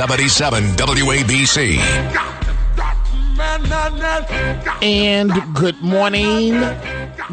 [0.00, 1.76] 77 WABC.
[4.80, 6.58] And good morning.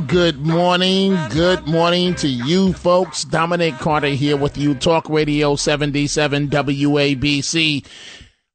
[0.06, 1.18] Good morning.
[1.30, 3.24] Good morning to you folks.
[3.24, 7.86] Dominic Carter here with you, Talk Radio 77 WABC.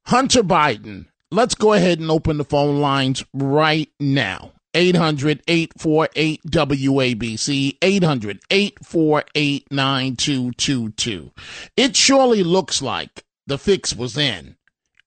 [0.05, 1.07] Hunter Biden.
[1.31, 4.51] Let's go ahead and open the phone lines right now.
[4.75, 11.31] 800 848 WABC, 800 848 9222.
[11.75, 14.55] It surely looks like the fix was in.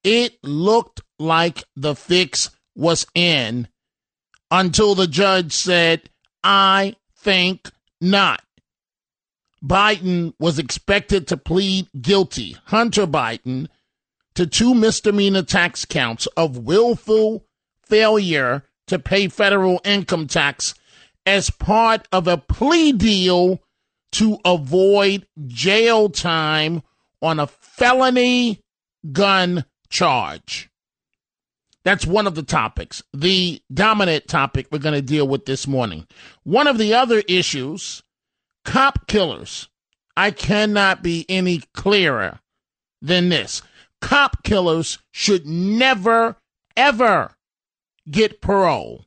[0.04, 3.68] It looked like the fix was in
[4.50, 6.08] until the judge said,
[6.44, 7.70] I think
[8.00, 8.42] not.
[9.64, 13.68] Biden was expected to plead guilty, Hunter Biden,
[14.34, 17.44] to two misdemeanor tax counts of willful
[17.82, 20.74] failure to pay federal income tax
[21.24, 23.60] as part of a plea deal
[24.12, 26.82] to avoid jail time
[27.20, 27.46] on a
[27.76, 28.60] felony
[29.12, 30.70] gun charge.
[31.84, 36.06] That's one of the topics, the dominant topic we're going to deal with this morning.
[36.42, 38.02] One of the other issues
[38.64, 39.68] cop killers.
[40.16, 42.40] I cannot be any clearer
[43.00, 43.62] than this.
[44.00, 46.36] Cop killers should never,
[46.76, 47.36] ever
[48.10, 49.04] get parole.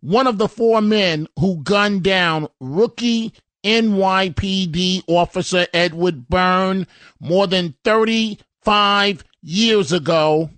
[0.00, 3.34] One of the four men who gunned down rookie
[3.66, 6.86] NYPD officer Edward Byrne
[7.20, 10.50] more than 35 years ago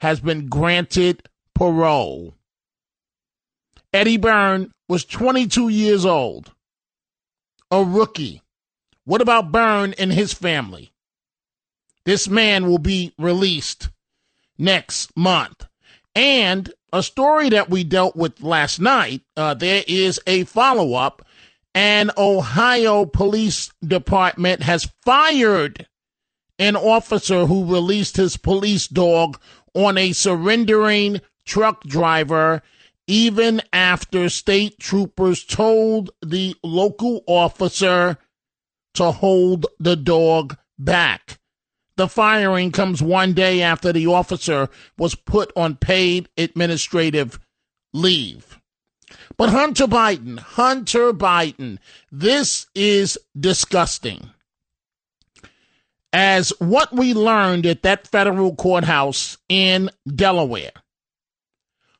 [0.00, 2.34] has been granted parole.
[3.92, 6.52] Eddie Byrne was 22 years old,
[7.70, 8.42] a rookie.
[9.04, 10.92] What about Byrne and his family?
[12.04, 13.90] This man will be released
[14.58, 15.66] next month.
[16.14, 21.24] And a story that we dealt with last night, uh, there is a follow up.
[21.74, 25.86] An Ohio Police Department has fired
[26.58, 29.40] an officer who released his police dog
[29.74, 32.62] on a surrendering truck driver
[33.06, 38.18] even after state troopers told the local officer
[38.94, 41.38] to hold the dog back.
[41.96, 44.68] The firing comes one day after the officer
[44.98, 47.40] was put on paid administrative
[47.92, 48.57] leave.
[49.38, 51.78] But Hunter Biden, Hunter Biden,
[52.10, 54.30] this is disgusting.
[56.12, 60.72] As what we learned at that federal courthouse in Delaware,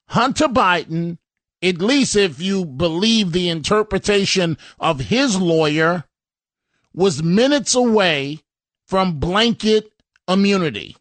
[0.08, 1.18] Hunter Biden,
[1.62, 6.04] at least if you believe the interpretation of his lawyer,
[6.92, 8.40] was minutes away
[8.88, 9.92] from blanket
[10.26, 10.96] immunity.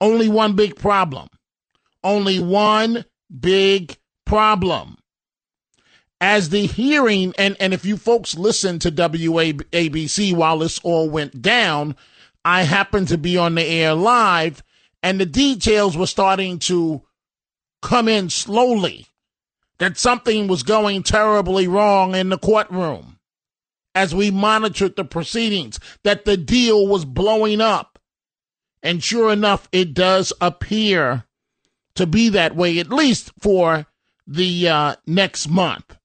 [0.00, 1.28] Only one big problem.
[2.04, 3.04] Only one
[3.40, 4.97] big problem.
[6.20, 11.40] As the hearing, and, and if you folks listen to WABC while this all went
[11.40, 11.94] down,
[12.44, 14.62] I happened to be on the air live,
[15.02, 17.02] and the details were starting to
[17.82, 19.06] come in slowly
[19.78, 23.18] that something was going terribly wrong in the courtroom
[23.94, 27.98] as we monitored the proceedings that the deal was blowing up.
[28.82, 31.24] And sure enough, it does appear
[31.94, 33.86] to be that way, at least for
[34.26, 35.97] the uh, next month.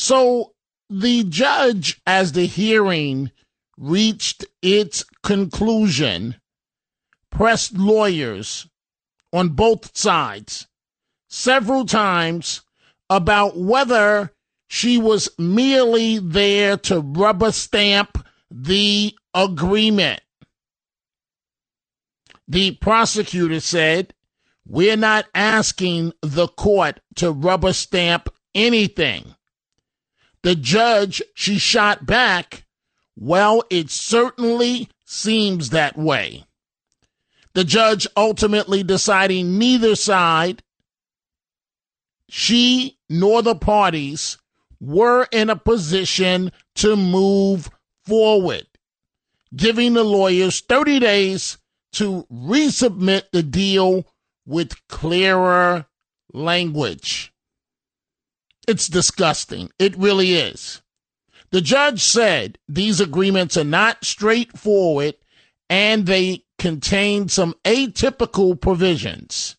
[0.00, 0.54] So
[0.88, 3.32] the judge, as the hearing
[3.76, 6.36] reached its conclusion,
[7.30, 8.66] pressed lawyers
[9.30, 10.66] on both sides
[11.28, 12.62] several times
[13.10, 14.32] about whether
[14.68, 20.22] she was merely there to rubber stamp the agreement.
[22.48, 24.14] The prosecutor said,
[24.66, 29.34] We're not asking the court to rubber stamp anything.
[30.42, 32.64] The judge, she shot back,
[33.16, 36.44] Well, it certainly seems that way.
[37.52, 40.62] The judge ultimately deciding neither side,
[42.28, 44.38] she nor the parties,
[44.80, 47.68] were in a position to move
[48.06, 48.66] forward,
[49.54, 51.58] giving the lawyers 30 days
[51.92, 54.06] to resubmit the deal
[54.46, 55.86] with clearer
[56.32, 57.29] language.
[58.70, 59.70] It's disgusting.
[59.78, 60.80] It really is.
[61.50, 65.16] The judge said these agreements are not straightforward
[65.68, 69.56] and they contain some atypical provisions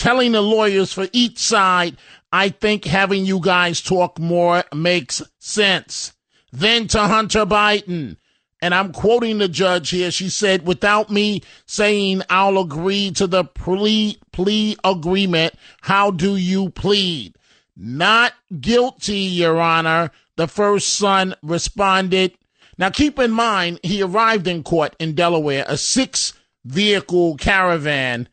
[0.00, 1.96] telling the lawyers for each side,
[2.32, 6.14] I think having you guys talk more makes sense.
[6.50, 8.16] Then to Hunter Biden.
[8.62, 10.10] And I'm quoting the judge here.
[10.10, 16.70] She said, without me saying I'll agree to the plea, plea agreement, how do you
[16.70, 17.34] plead?
[17.76, 20.10] Not guilty, Your Honor.
[20.36, 22.34] The first son responded.
[22.76, 26.34] Now keep in mind, he arrived in court in Delaware, a six
[26.64, 28.28] vehicle caravan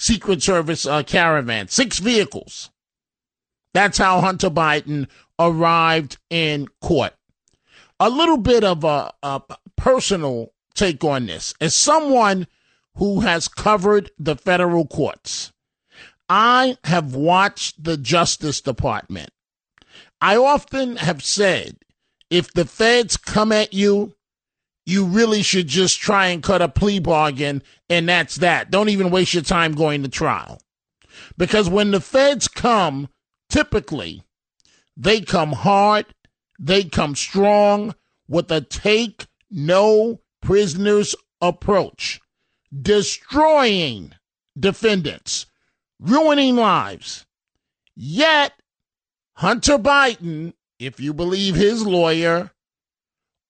[0.00, 2.70] Secret Service uh, caravan, six vehicles.
[3.74, 7.12] That's how Hunter Biden arrived in court.
[8.00, 9.42] A little bit of a, a
[9.80, 11.54] personal take on this.
[11.60, 12.46] As someone
[12.96, 15.52] who has covered the federal courts,
[16.28, 19.30] I have watched the Justice Department.
[20.20, 21.78] I often have said
[22.28, 24.14] if the feds come at you
[24.86, 28.70] you really should just try and cut a plea bargain, and that's that.
[28.70, 30.60] Don't even waste your time going to trial.
[31.36, 33.08] Because when the feds come,
[33.48, 34.22] typically,
[34.96, 36.06] they come hard,
[36.58, 37.94] they come strong
[38.26, 42.20] with a take no prisoners approach,
[42.82, 44.12] destroying
[44.58, 45.46] defendants,
[45.98, 47.26] ruining lives.
[47.94, 48.52] Yet,
[49.34, 52.50] Hunter Biden, if you believe his lawyer,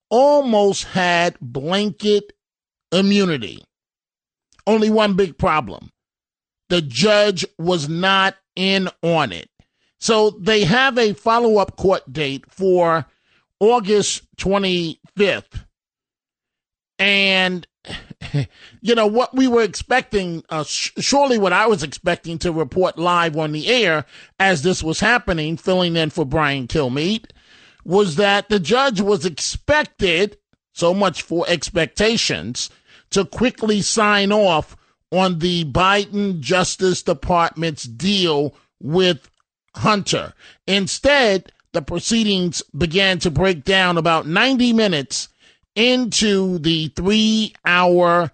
[0.09, 2.33] almost had blanket
[2.93, 3.65] immunity.
[4.67, 5.91] Only one big problem
[6.71, 9.51] the judge was not in on it.
[9.99, 13.07] So they have a follow up court date for
[13.59, 15.67] August 25th.
[17.01, 17.67] And,
[18.81, 22.99] you know, what we were expecting, uh, sh- surely what I was expecting to report
[22.99, 24.05] live on the air
[24.39, 27.31] as this was happening, filling in for Brian Kilmeade,
[27.85, 30.37] was that the judge was expected,
[30.75, 32.69] so much for expectations,
[33.09, 34.77] to quickly sign off
[35.11, 39.31] on the Biden Justice Department's deal with
[39.75, 40.35] Hunter.
[40.67, 45.30] Instead, the proceedings began to break down about 90 minutes
[45.75, 48.31] into the three hour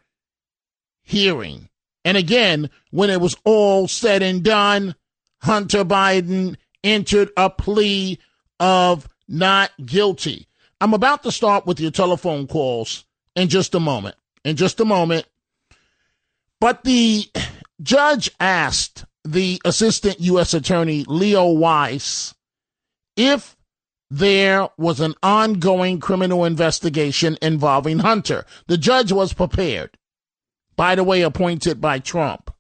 [1.03, 1.69] hearing.
[2.05, 4.95] And again, when it was all said and done,
[5.43, 8.19] Hunter Biden entered a plea
[8.61, 10.47] of not guilty.
[10.81, 13.05] I'm about to start with your telephone calls
[13.35, 14.17] in just a moment.
[14.45, 15.27] In just a moment.
[16.61, 17.25] But the
[17.83, 20.55] judge asked the assistant U.S.
[20.55, 22.35] attorney, Leo Wise,
[23.17, 23.56] if
[24.11, 28.45] there was an ongoing criminal investigation involving Hunter.
[28.67, 29.97] The judge was prepared,
[30.77, 32.51] by the way, appointed by Trump.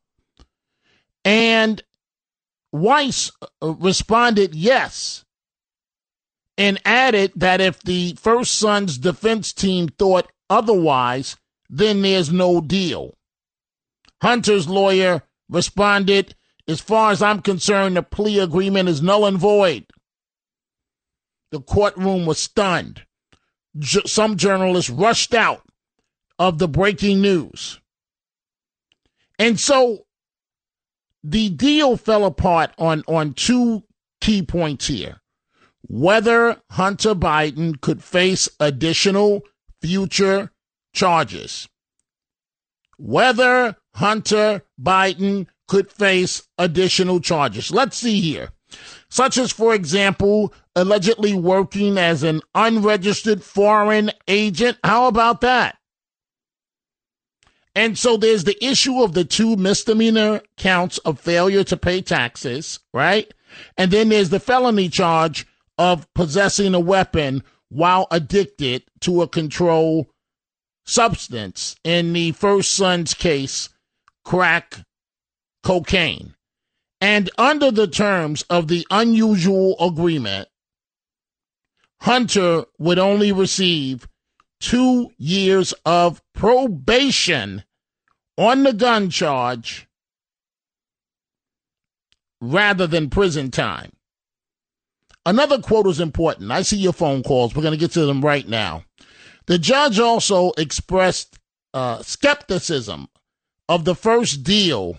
[1.25, 1.83] And
[2.73, 3.33] Wise
[3.63, 5.25] uh, responded yes
[6.59, 11.37] and added that if the first son's defense team thought otherwise,
[11.69, 13.17] then there's no deal.
[14.23, 16.35] Hunter's lawyer responded,
[16.67, 19.87] As far as I'm concerned, the plea agreement is null and void.
[21.51, 23.05] The courtroom was stunned.
[23.79, 25.63] J- some journalists rushed out
[26.39, 27.81] of the breaking news.
[29.39, 30.07] And so
[31.23, 33.85] the deal fell apart on, on two
[34.21, 35.21] key points here
[35.89, 39.43] whether Hunter Biden could face additional
[39.81, 40.51] future
[40.93, 41.69] charges.
[42.99, 47.71] Whether Hunter Biden could face additional charges.
[47.71, 48.51] Let's see here.
[49.09, 54.79] Such as, for example, allegedly working as an unregistered foreign agent.
[54.83, 55.79] How about that?
[57.75, 62.81] And so there's the issue of the two misdemeanor counts of failure to pay taxes,
[62.95, 63.33] right?
[63.77, 65.47] And then there's the felony charge
[65.79, 70.07] of possessing a weapon while addicted to a controlled
[70.87, 71.77] substance.
[71.85, 73.69] In the first son's case,
[74.25, 74.81] crack
[75.63, 76.36] cocaine.
[77.07, 80.49] And under the terms of the unusual agreement,
[82.01, 84.09] Hunter would only receive
[84.59, 87.63] two years of probation
[88.37, 89.87] on the gun charge
[92.41, 93.93] rather than prison time.
[95.25, 96.51] Another quote is important.
[96.51, 97.55] I see your phone calls.
[97.55, 98.83] We're going to get to them right now.
[99.47, 101.39] The judge also expressed
[101.73, 103.07] uh, skepticism
[103.69, 104.99] of the first deal,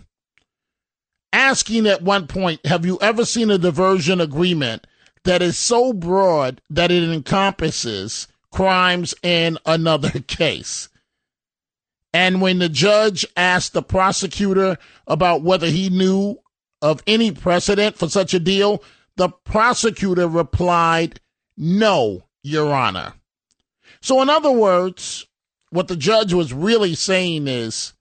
[1.34, 4.88] asking at one point, Have you ever seen a diversion agreement
[5.24, 10.90] that is so broad that it encompasses crimes in another case?
[12.14, 16.38] And when the judge asked the prosecutor about whether he knew
[16.82, 18.84] of any precedent for such a deal,
[19.18, 21.20] the prosecutor replied,
[21.58, 23.14] No, Your Honor.
[24.02, 25.28] So, in other words,
[25.70, 27.94] what the judge was really saying is,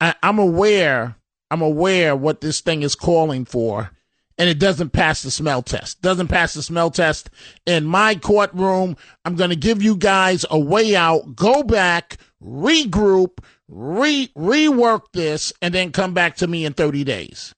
[0.00, 1.16] I, I'm aware,
[1.50, 3.90] I'm aware what this thing is calling for,
[4.36, 6.02] and it doesn't pass the smell test.
[6.02, 7.30] Doesn't pass the smell test
[7.66, 8.96] in my courtroom.
[9.24, 11.34] I'm going to give you guys a way out.
[11.34, 17.54] Go back, regroup, re rework this, and then come back to me in 30 days.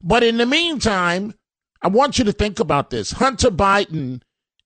[0.00, 1.34] But in the meantime,
[1.82, 3.12] I want you to think about this.
[3.12, 4.22] Hunter Biden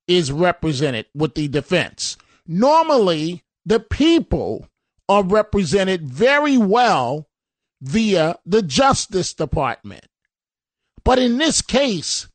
[0.06, 2.16] is represented with the defense.
[2.46, 4.66] Normally, the people
[5.08, 7.28] are represented very well
[7.82, 10.06] via the Justice Department.
[11.04, 12.28] But in this case,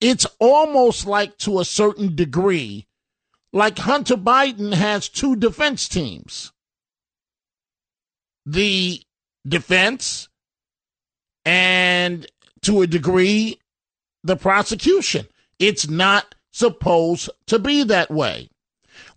[0.00, 2.86] it's almost like to a certain degree,
[3.52, 6.52] like Hunter Biden has two defense teams
[8.46, 9.00] the
[9.46, 10.28] defense
[11.44, 12.26] and
[12.62, 13.58] to a degree
[14.22, 15.26] the prosecution.
[15.58, 18.49] It's not supposed to be that way.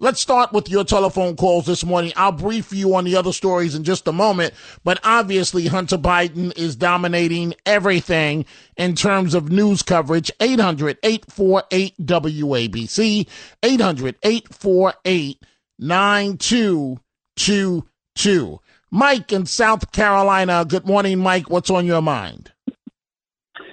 [0.03, 2.11] Let's start with your telephone calls this morning.
[2.17, 6.51] I'll brief you on the other stories in just a moment, but obviously Hunter Biden
[6.57, 8.45] is dominating everything
[8.75, 10.29] in terms of news coverage.
[10.41, 13.29] 800 848 WABC,
[13.63, 15.41] 800 848
[15.79, 18.59] 9222.
[18.91, 20.65] Mike in South Carolina.
[20.67, 21.49] Good morning, Mike.
[21.49, 22.51] What's on your mind?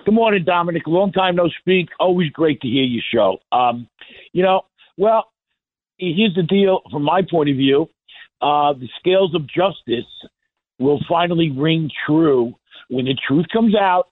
[0.05, 0.85] Good morning, Dominic.
[0.87, 1.89] Long time no speak.
[1.99, 3.39] Always great to hear your show.
[3.51, 3.89] Um,
[4.33, 4.61] you know,
[4.97, 5.30] well,
[6.01, 7.89] here's the deal from my point of view.
[8.41, 10.11] Uh, the scales of justice
[10.79, 12.55] will finally ring true
[12.89, 14.09] when the truth comes out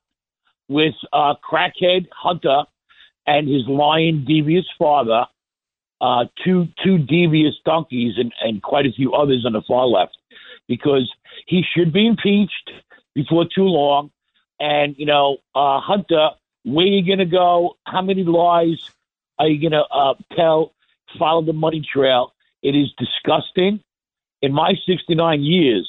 [0.68, 2.64] with uh, crackhead Hunter
[3.26, 5.25] and his lying, devious father,
[6.00, 10.16] uh, two two devious donkeys, and, and quite a few others on the far left,
[10.68, 11.11] because
[11.47, 12.71] he should be impeached
[13.14, 14.11] before too long.
[14.61, 16.30] And you know, uh, Hunter,
[16.64, 17.76] where are you going to go?
[17.87, 18.90] How many lies
[19.38, 20.73] are you going to uh, tell?
[21.19, 22.33] Follow the money trail.
[22.62, 23.81] It is disgusting.
[24.43, 25.88] In my 69 years,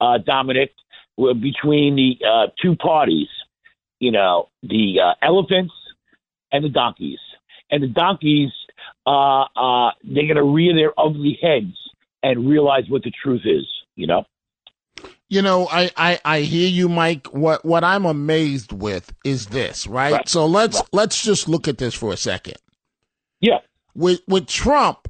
[0.00, 0.72] uh, Dominic,
[1.16, 3.28] between the uh, two parties,
[4.00, 5.72] you know, the uh, elephants
[6.52, 7.18] and the donkeys.
[7.70, 8.50] And the donkeys,
[9.06, 11.76] uh, uh, they're going to rear their ugly heads
[12.22, 13.66] and realize what the truth is,
[13.96, 14.24] you know?
[15.28, 17.28] You know, I, I, I hear you, Mike.
[17.28, 20.12] What what I'm amazed with is this, right?
[20.12, 20.28] right.
[20.28, 20.88] So let's right.
[20.92, 22.56] let's just look at this for a second.
[23.40, 23.58] Yeah
[23.94, 25.08] with with Trump,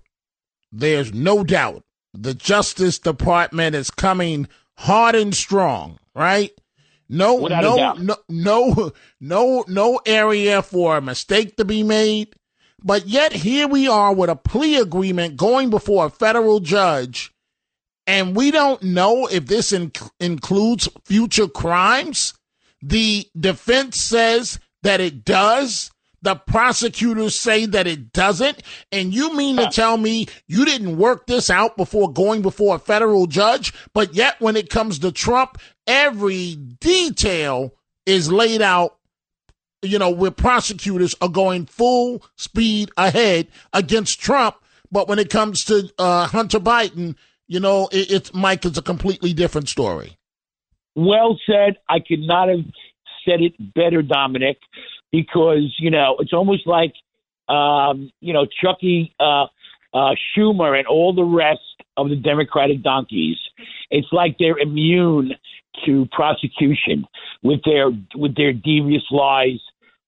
[0.73, 6.53] there's no doubt the Justice Department is coming hard and strong, right?
[7.09, 12.35] No, Without no, no, no, no, no area for a mistake to be made.
[12.83, 17.33] But yet here we are with a plea agreement going before a federal judge,
[18.07, 22.35] and we don't know if this inc- includes future crimes.
[22.83, 25.91] The defense says that it does.
[26.25, 28.63] The prosecutors say that it doesn't.
[28.91, 32.79] And you mean to tell me you didn't work this out before going before a
[32.79, 33.75] federal judge?
[33.93, 37.75] But yet, when it comes to Trump, every detail
[38.07, 38.97] is laid out,
[39.83, 44.57] you know, where prosecutors are going full speed ahead against Trump.
[44.91, 47.17] But when it comes to uh, Hunter Biden,
[47.49, 50.17] you know, it, it's Mike is a completely different story.
[50.97, 51.77] Well said.
[51.87, 52.65] I could not have
[53.27, 54.57] said it better, Dominic
[55.15, 56.93] because you know it's almost like
[57.49, 59.47] um, you know Chucky uh,
[59.95, 61.61] uh, Schumer and all the rest
[61.97, 63.37] of the Democratic donkeys.
[63.91, 65.35] It's like they're immune
[65.87, 67.07] to prosecution
[67.45, 69.61] with their with their devious lies,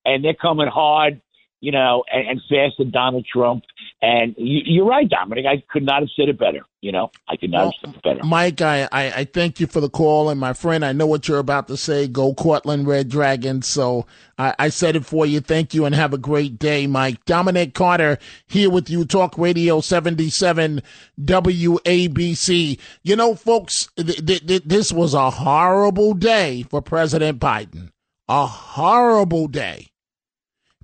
[0.05, 1.21] and they're coming hard,
[1.61, 3.65] you know, and, and fast at Donald Trump.
[4.03, 5.47] And you, are right, Dominic.
[5.47, 6.61] I could not have said it better.
[6.83, 8.25] You know, I could not well, have said it better.
[8.25, 10.29] Mike, I, I, I, thank you for the call.
[10.29, 12.07] And my friend, I know what you're about to say.
[12.07, 13.67] Go Cortland Red Dragons.
[13.67, 14.07] So
[14.39, 15.41] I, I said it for you.
[15.41, 17.25] Thank you and have a great day, Mike.
[17.25, 20.83] Dominic Carter here with you, Talk Radio 77
[21.19, 22.79] WABC.
[23.03, 27.91] You know, folks, th- th- th- this was a horrible day for President Biden.
[28.29, 29.89] A horrible day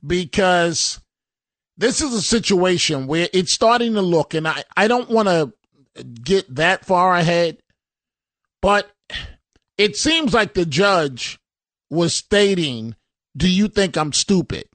[0.07, 1.01] because
[1.77, 5.53] this is a situation where it's starting to look, and I, I don't want to
[6.23, 7.59] get that far ahead,
[8.61, 8.91] but
[9.79, 11.39] it seems like the judge
[11.91, 12.95] was stating,
[13.37, 14.67] Do you think I'm stupid?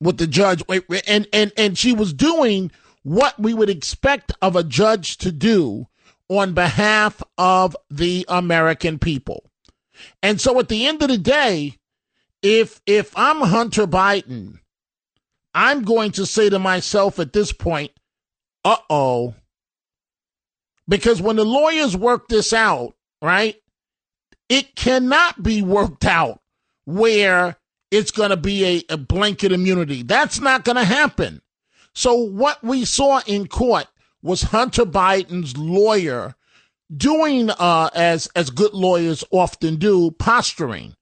[0.00, 0.62] With the judge,
[1.06, 2.70] and, and, and she was doing
[3.02, 5.86] what we would expect of a judge to do
[6.28, 9.50] on behalf of the American people.
[10.22, 11.76] And so at the end of the day,
[12.42, 14.60] if if I'm Hunter Biden
[15.54, 17.90] I'm going to say to myself at this point,
[18.64, 19.34] uh oh.
[20.88, 23.56] Because when the lawyers work this out, right,
[24.48, 26.40] it cannot be worked out
[26.84, 27.56] where
[27.90, 30.02] it's going to be a, a blanket immunity.
[30.02, 31.42] That's not going to happen.
[31.94, 33.86] So, what we saw in court
[34.22, 36.36] was Hunter Biden's lawyer
[36.94, 40.94] doing uh, as as good lawyers often do, posturing.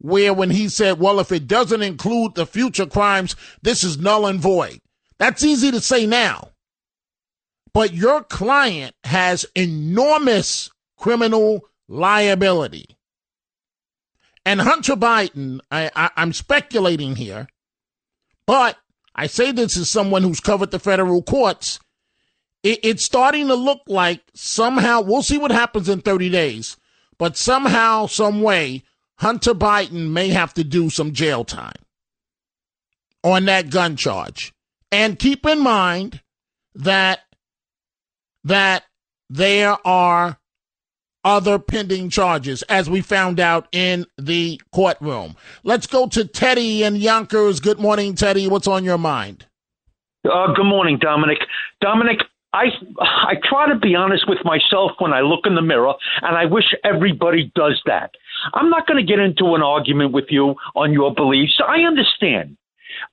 [0.00, 4.26] Where when he said, "Well, if it doesn't include the future crimes, this is null
[4.26, 4.80] and void."
[5.18, 6.50] That's easy to say now.
[7.72, 12.96] But your client has enormous criminal liability.
[14.44, 17.48] And Hunter Biden, I, I, I'm speculating here,
[18.46, 18.78] but
[19.14, 21.80] I say this as someone who's covered the federal courts.
[22.62, 26.76] It, it's starting to look like somehow, we'll see what happens in 30 days,
[27.18, 28.84] but somehow, some way,
[29.18, 31.74] Hunter Biden may have to do some jail time
[33.24, 34.52] on that gun charge.
[34.90, 36.22] And keep in mind
[36.74, 37.20] that
[38.44, 38.84] that
[39.28, 40.38] there are
[41.24, 45.36] other pending charges, as we found out in the courtroom.
[45.64, 47.60] Let's go to Teddy and Yonkers.
[47.60, 48.48] Good morning, Teddy.
[48.48, 49.44] What's on your mind?
[50.24, 51.38] Uh, good morning, Dominic.
[51.80, 52.20] Dominic,
[52.52, 52.66] I
[53.00, 56.46] I try to be honest with myself when I look in the mirror, and I
[56.46, 58.12] wish everybody does that.
[58.54, 61.60] I'm not going to get into an argument with you on your beliefs.
[61.66, 62.56] I understand.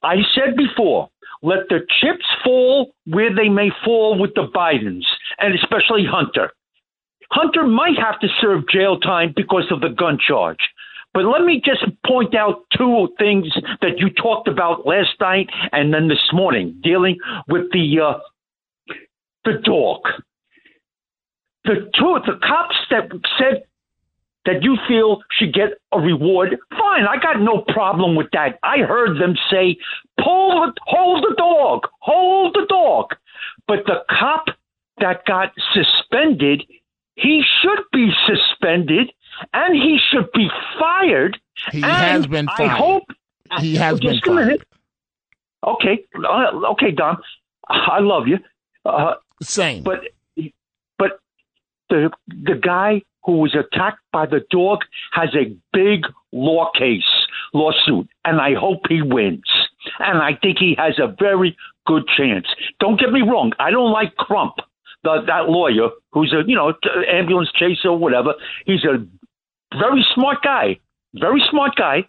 [0.03, 1.09] I said before,
[1.41, 5.03] let the chips fall where they may fall with the Bidens,
[5.39, 6.51] and especially Hunter.
[7.31, 10.59] Hunter might have to serve jail time because of the gun charge.
[11.13, 13.47] But let me just point out two things
[13.81, 17.17] that you talked about last night and then this morning, dealing
[17.47, 18.19] with the uh,
[19.45, 20.01] the dog.
[21.63, 23.63] The two the cops that said
[24.45, 27.05] that you feel should get a reward, fine.
[27.07, 28.59] I got no problem with that.
[28.63, 29.77] I heard them say,
[30.19, 33.15] "Pull, hold the dog, hold the dog."
[33.67, 34.45] But the cop
[34.99, 36.63] that got suspended
[37.15, 39.11] he should be suspended
[39.53, 40.49] and he should be
[40.79, 41.39] fired.
[41.71, 42.71] He has been fired.
[42.71, 43.03] I hope
[43.59, 44.65] he has been fired.
[45.65, 47.17] Okay, uh, okay, Don.
[47.67, 48.37] I love you.
[48.85, 49.83] Uh, Same.
[49.83, 50.01] But
[50.99, 51.19] but
[51.89, 54.79] the the guy who was attacked by the dog
[55.11, 57.03] has a big law case
[57.53, 59.49] lawsuit, and I hope he wins.
[59.99, 62.47] And I think he has a very good chance.
[62.79, 63.53] Don't get me wrong.
[63.59, 64.55] I don't like Crump
[65.05, 66.73] the, that lawyer who's a you know
[67.07, 68.33] ambulance chaser or whatever.
[68.65, 69.05] He's a
[69.77, 70.79] very smart guy,
[71.13, 72.07] very smart guy.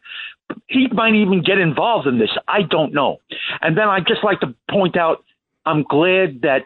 [0.69, 2.31] He might even get involved in this.
[2.49, 3.19] I don't know.
[3.61, 5.25] And then I'd just like to point out,
[5.65, 6.63] I'm glad that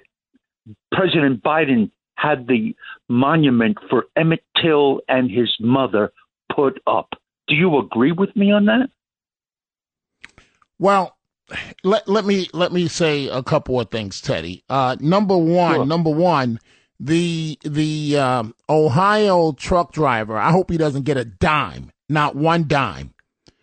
[0.93, 2.75] President Biden had the
[3.09, 6.13] monument for Emmett Till and his mother
[6.55, 7.09] put up.
[7.49, 8.91] Do you agree with me on that?
[10.79, 11.17] Well,
[11.83, 14.65] let let me let me say a couple of things, Teddy.
[14.69, 15.87] Uh, number one, sure.
[15.87, 16.61] number one,
[16.99, 20.37] the the um, Ohio truck driver.
[20.37, 23.15] I hope he doesn't get a dime, not one dime,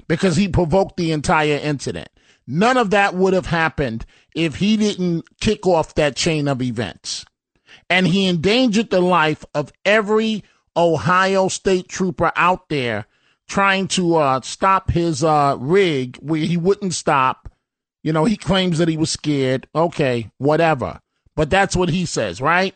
[0.07, 2.09] because he provoked the entire incident.
[2.45, 7.25] None of that would have happened if he didn't kick off that chain of events,
[7.89, 10.43] and he endangered the life of every
[10.75, 13.05] Ohio state trooper out there
[13.47, 17.47] trying to uh, stop his uh, rig where he wouldn't stop
[18.07, 19.67] you know, he claims that he was scared.
[19.75, 21.01] Okay, whatever.
[21.35, 22.73] But that's what he says, right?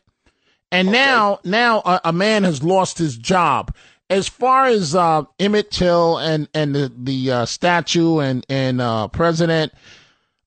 [0.74, 0.98] And okay.
[0.98, 3.74] now, now a, a, man has lost his job.
[4.10, 9.08] As far as uh, Emmett Till and and the the uh, statue and and uh,
[9.08, 9.72] President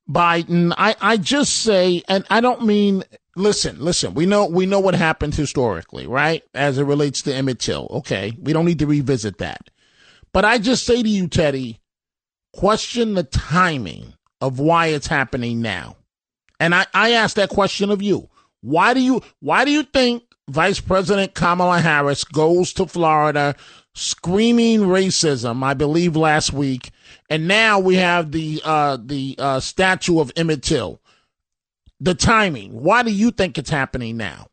[0.07, 3.05] Biden, I I just say, and I don't mean.
[3.37, 4.15] Listen, listen.
[4.15, 6.43] We know we know what happened historically, right?
[6.55, 7.89] As it relates to Emmett Till.
[7.91, 9.71] Okay, we don't need to revisit that.
[10.33, 11.81] But I just say to you, Teddy,
[12.53, 15.97] question the timing of why it's happening now.
[16.61, 18.29] And I, I ask that question of you.
[18.61, 23.57] Why do you why do you think Vice President Kamala Harris goes to Florida
[23.95, 26.91] screaming racism, I believe last week,
[27.31, 31.01] and now we have the uh, the uh, statue of Emmett Till.
[32.05, 32.83] The timing.
[32.83, 34.49] Why do you think it's happening now?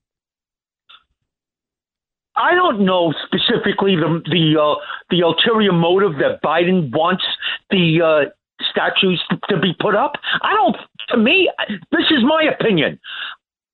[2.38, 4.76] I don't know specifically the the uh,
[5.10, 7.26] the ulterior motive that Biden wants
[7.70, 8.30] the uh,
[8.72, 10.14] statues to be put up.
[10.42, 10.78] I don't.
[11.10, 11.52] To me,
[11.92, 12.98] this is my opinion.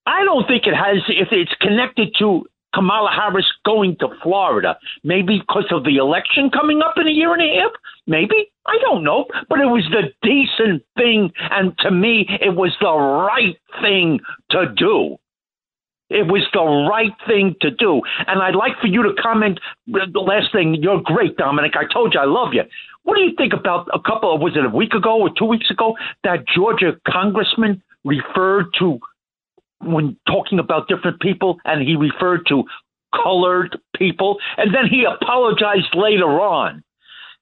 [0.08, 1.04] I don't think it has.
[1.08, 6.84] If it's connected to Kamala Harris going to Florida, maybe because of the election coming
[6.84, 7.72] up in a year and a half.
[8.06, 12.76] Maybe I don't know, but it was the decent thing, and to me, it was
[12.80, 14.20] the right thing
[14.52, 15.18] to do.
[16.10, 18.02] It was the right thing to do.
[18.28, 19.60] And I'd like for you to comment.
[19.88, 21.74] The last thing, you're great, Dominic.
[21.76, 22.62] I told you I love you.
[23.04, 25.46] What do you think about a couple of, was it a week ago or two
[25.46, 29.00] weeks ago, that Georgia congressman referred to,
[29.82, 32.64] when talking about different people, and he referred to
[33.24, 36.84] colored people, and then he apologized later on.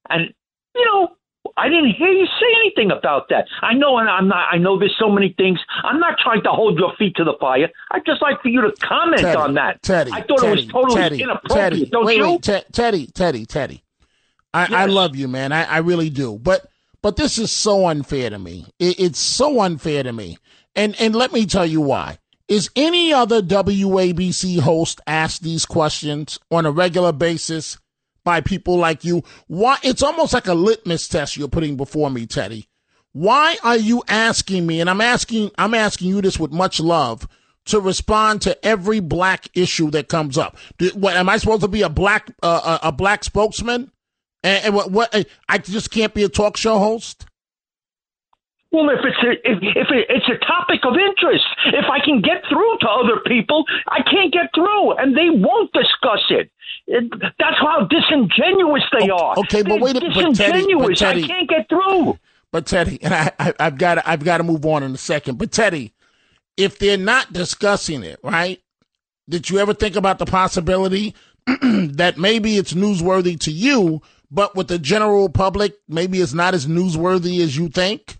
[0.09, 0.33] And,
[0.75, 1.15] you know,
[1.57, 3.45] I didn't hear you say anything about that.
[3.61, 4.47] I know, and I'm not.
[4.51, 5.59] I know there's so many things.
[5.83, 7.69] I'm not trying to hold your feet to the fire.
[7.91, 9.81] I'd just like for you to comment Teddy, on that.
[9.81, 11.71] Teddy, I thought Teddy, it was totally Teddy, inappropriate.
[11.71, 12.23] Teddy, Don't wait, you?
[12.23, 13.83] wait, Te- Teddy, Teddy, Teddy.
[14.53, 15.51] I, I love you, man.
[15.51, 16.39] I, I really do.
[16.41, 16.65] But
[17.01, 18.65] but this is so unfair to me.
[18.79, 20.37] It, it's so unfair to me.
[20.75, 22.17] And and let me tell you why.
[22.47, 27.79] Is any other WABC host asked these questions on a regular basis
[28.23, 29.23] by people like you?
[29.47, 29.77] Why?
[29.81, 32.67] It's almost like a litmus test you're putting before me, Teddy.
[33.13, 34.79] Why are you asking me?
[34.79, 37.27] And I'm asking, I'm asking you this with much love
[37.65, 40.57] to respond to every black issue that comes up.
[40.77, 43.91] Do, what am I supposed to be a black uh, a, a black spokesman?
[44.43, 45.27] And, and what, what?
[45.49, 47.25] I just can't be a talk show host.
[48.75, 52.19] Well, if it's a, if, if it, it's a topic of interest, if I can
[52.21, 56.51] get through to other people, I can't get through, and they won't discuss it.
[56.87, 57.09] It-
[57.39, 59.39] that's how disingenuous they are.
[59.39, 60.99] okay, but They're wait a- but Teddy- but disingenuous.
[60.99, 62.19] Teddy- I can't get through.
[62.51, 65.37] But Teddy, and I, I I've got I've got to move on in a second.
[65.37, 65.93] But Teddy,
[66.57, 68.61] if they're not discussing it, right?
[69.29, 71.15] Did you ever think about the possibility
[71.47, 76.67] that maybe it's newsworthy to you, but with the general public, maybe it's not as
[76.67, 78.17] newsworthy as you think?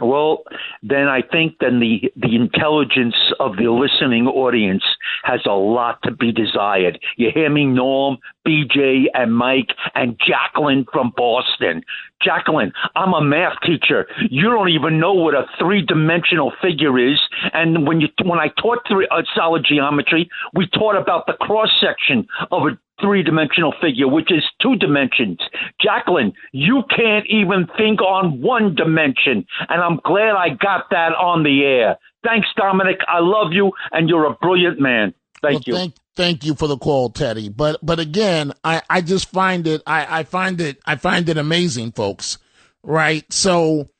[0.00, 0.42] Well,
[0.82, 4.82] then I think then the the intelligence of the listening audience
[5.22, 6.98] has a lot to be desired.
[7.16, 11.84] You hear me, Norm, BJ, and Mike, and Jacqueline from Boston.
[12.20, 14.08] Jacqueline, I'm a math teacher.
[14.30, 17.20] You don't even know what a three dimensional figure is.
[17.52, 21.70] And when you when I taught three, uh, solid geometry, we taught about the cross
[21.80, 25.38] section of a three dimensional figure, which is two dimensions.
[25.80, 29.44] Jacqueline, you can't even think on one dimension.
[29.68, 31.98] And I'm glad I got that on the air.
[32.24, 33.00] Thanks, Dominic.
[33.06, 35.12] I love you, and you're a brilliant man.
[35.42, 35.74] Thank well, you.
[35.74, 37.50] Thank, thank you for the call, Teddy.
[37.50, 41.36] But but again, I, I just find it I, I find it I find it
[41.36, 42.38] amazing, folks.
[42.82, 43.30] Right?
[43.30, 43.90] So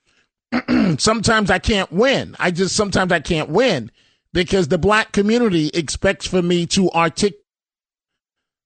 [0.98, 2.34] sometimes I can't win.
[2.38, 3.90] I just sometimes I can't win
[4.32, 7.43] because the black community expects for me to articulate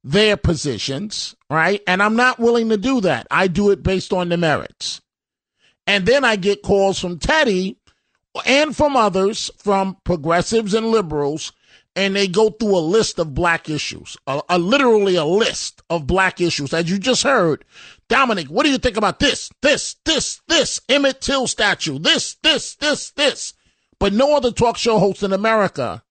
[0.04, 1.82] their positions, right?
[1.86, 3.26] And I'm not willing to do that.
[3.30, 5.00] I do it based on the merits.
[5.86, 7.78] And then I get calls from Teddy
[8.46, 11.52] and from others, from progressives and liberals,
[11.96, 16.06] and they go through a list of black issues, a, a- literally a list of
[16.06, 16.72] black issues.
[16.72, 17.64] As you just heard,
[18.08, 22.76] Dominic, what do you think about this, this, this, this, Emmett Till statue, this, this,
[22.76, 23.54] this, this?
[23.98, 26.04] But no other talk show host in America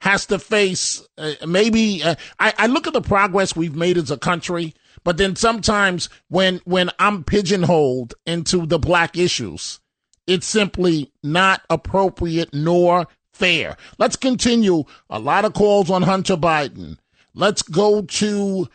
[0.00, 4.10] has to face uh, maybe uh, I, I look at the progress we've made as
[4.10, 9.80] a country but then sometimes when when i'm pigeonholed into the black issues
[10.28, 13.76] it's simply not appropriate nor fair.
[13.98, 14.84] Let's continue.
[15.08, 16.98] A lot of calls on hunter biden.
[17.34, 18.68] Let's go to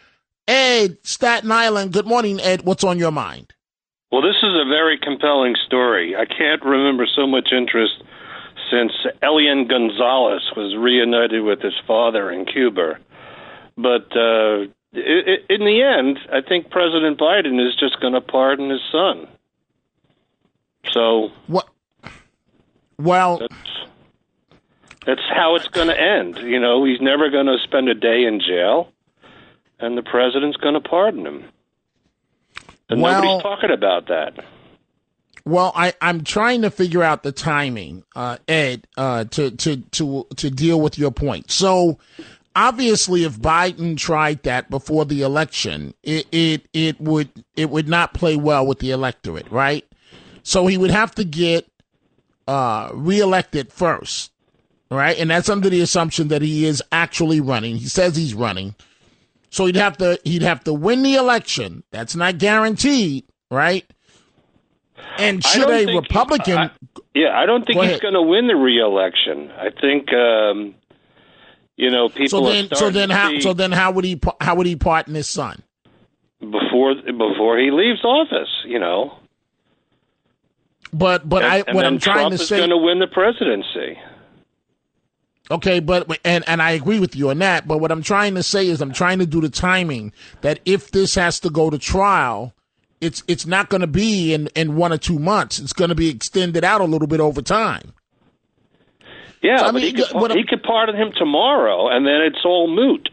[0.47, 1.93] ed staten island.
[1.93, 2.63] Good morning ed.
[2.63, 3.53] What's on your mind?
[4.12, 6.15] Well, this is a very compelling story.
[6.15, 8.03] I can't remember so much interest
[8.69, 12.97] since Elian Gonzalez was reunited with his father in Cuba.
[13.78, 18.82] But uh, in the end, I think President Biden is just going to pardon his
[18.91, 19.28] son.
[20.91, 21.67] So what
[22.99, 23.54] well that's
[25.06, 26.38] that's how it's going to end.
[26.38, 28.89] You know, he's never going to spend a day in jail,
[29.80, 31.45] and the president's going to pardon him.
[32.89, 34.45] And Well- nobody's talking about that.
[35.45, 40.25] Well, I, I'm trying to figure out the timing, uh, Ed, uh, to, to, to,
[40.38, 41.51] to deal with your point.
[41.51, 41.99] So
[42.56, 48.13] obviously if Biden tried that before the election, it, it, it would, it would not
[48.13, 49.86] play well with the electorate, right?
[50.43, 51.67] So he would have to get,
[52.47, 54.32] uh, reelected first,
[54.89, 55.17] right?
[55.17, 57.75] And that's under the assumption that he is actually running.
[57.75, 58.75] He says he's running.
[59.49, 61.84] So he'd have to, he'd have to win the election.
[61.91, 63.86] That's not guaranteed, right?
[65.17, 66.71] And should a Republican, I-
[67.13, 69.51] yeah, I don't think Go he's going to win the reelection.
[69.51, 70.73] I think, um,
[71.77, 74.19] you know, people so are then, so then how, see so then how would he,
[74.41, 75.61] how would he pardon his son?
[76.39, 78.49] before before he leaves office.
[78.65, 79.17] You know,
[80.91, 83.07] But, but and, I, and what I'm trying Trump to is going to win the
[83.07, 83.97] presidency.
[85.51, 87.67] okay, but and and I agree with you on that.
[87.67, 90.11] But what I'm trying to say is, I'm trying to do the timing
[90.41, 92.53] that if this has to go to trial,
[93.03, 95.59] it's it's not going to be in in one or two months.
[95.59, 97.93] It's going to be extended out a little bit over time.
[99.41, 102.45] Yeah, So, I mean, he could, what he could pardon him tomorrow, and then it's
[102.45, 103.09] all moot.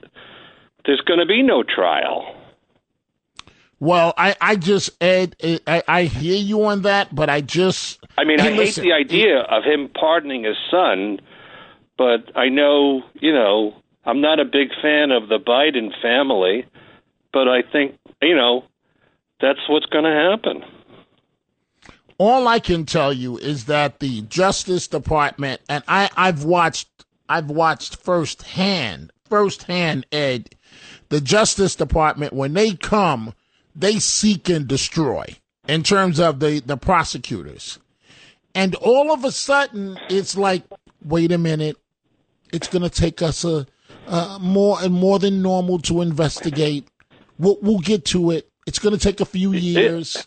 [0.86, 2.36] There's going to be no trial.
[3.80, 8.24] Well, I I just Ed, I I hear you on that, but I just I
[8.24, 11.18] mean, I Hey, hate the idea of him pardoning his son,
[11.96, 13.74] but I know, you know,
[14.04, 16.66] I'm not a big fan of the Biden family,
[17.32, 18.64] but I think, you know,
[19.40, 20.64] that's what's going to happen.
[22.18, 26.88] All I can tell you is that the Justice Department, and I, I've watched,
[27.28, 30.54] I've watched firsthand, firsthand, Ed,
[31.08, 33.32] the Justice Department when they come,
[33.74, 35.24] they seek and destroy
[35.66, 37.78] in terms of the the prosecutors,
[38.54, 40.64] and all of a sudden it's like,
[41.04, 41.76] wait a minute,
[42.52, 43.66] it's going to take us a,
[44.08, 46.86] a more and more than normal to investigate.
[47.38, 48.50] We'll, we'll get to it.
[48.66, 50.26] It's going to take a few years.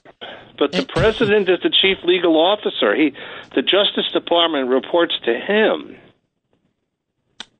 [0.57, 2.95] But the president is the chief legal officer.
[2.95, 3.13] He,
[3.55, 5.97] the Justice Department reports to him.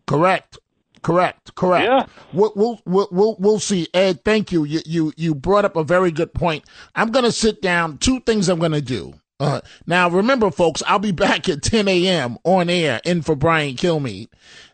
[0.05, 0.57] Correct.
[1.01, 1.53] Correct.
[1.55, 1.85] Correct.
[1.85, 2.05] Yeah.
[2.31, 3.87] We'll, we'll, we'll, we'll, we'll see.
[3.93, 4.63] Ed, thank you.
[4.63, 6.63] You, you, you brought up a very good point.
[6.95, 7.97] I'm going to sit down.
[7.97, 9.13] Two things I'm going to do.
[9.39, 12.37] Uh, now, remember, folks, I'll be back at 10 a.m.
[12.43, 14.29] on air in for Brian Kilmeade.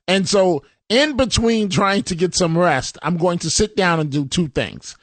[0.07, 4.12] And so, in between trying to get some rest, I'm going to sit down and
[4.12, 4.97] do two things.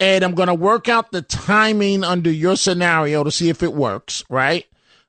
[0.00, 3.72] And I'm going to work out the timing under your scenario to see if it
[3.74, 4.64] works, right?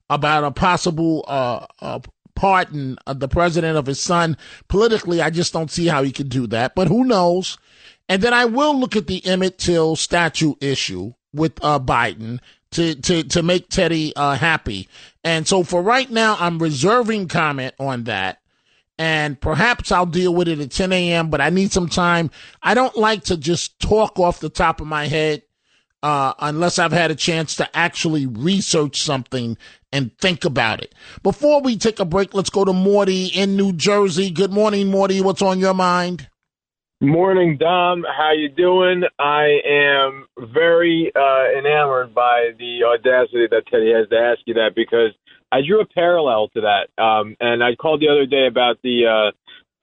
[0.10, 2.00] About a possible uh, uh,
[2.36, 4.38] pardon of the president of his son.
[4.68, 7.58] Politically, I just don't see how he could do that, but who knows?
[8.08, 12.40] And then I will look at the Emmett Till statue issue with uh, Biden
[12.72, 14.88] to, to, to make Teddy uh, happy.
[15.24, 18.42] And so for right now, I'm reserving comment on that.
[19.00, 22.30] And perhaps I'll deal with it at 10 a.m., but I need some time.
[22.62, 25.44] I don't like to just talk off the top of my head
[26.04, 29.58] uh, unless I've had a chance to actually research something
[29.94, 30.94] and think about it.
[31.24, 34.30] Before we take a break, let's go to Morty in New Jersey.
[34.32, 35.22] Good morning, Morty.
[35.22, 36.28] What's on your mind?
[37.02, 38.04] Morning, Dom.
[38.04, 39.04] How you doing?
[39.18, 44.72] I am very uh, enamored by the audacity that Teddy has to ask you that
[44.76, 45.12] because
[45.52, 47.02] I drew a parallel to that.
[47.02, 49.32] Um, and I called the other day about the uh,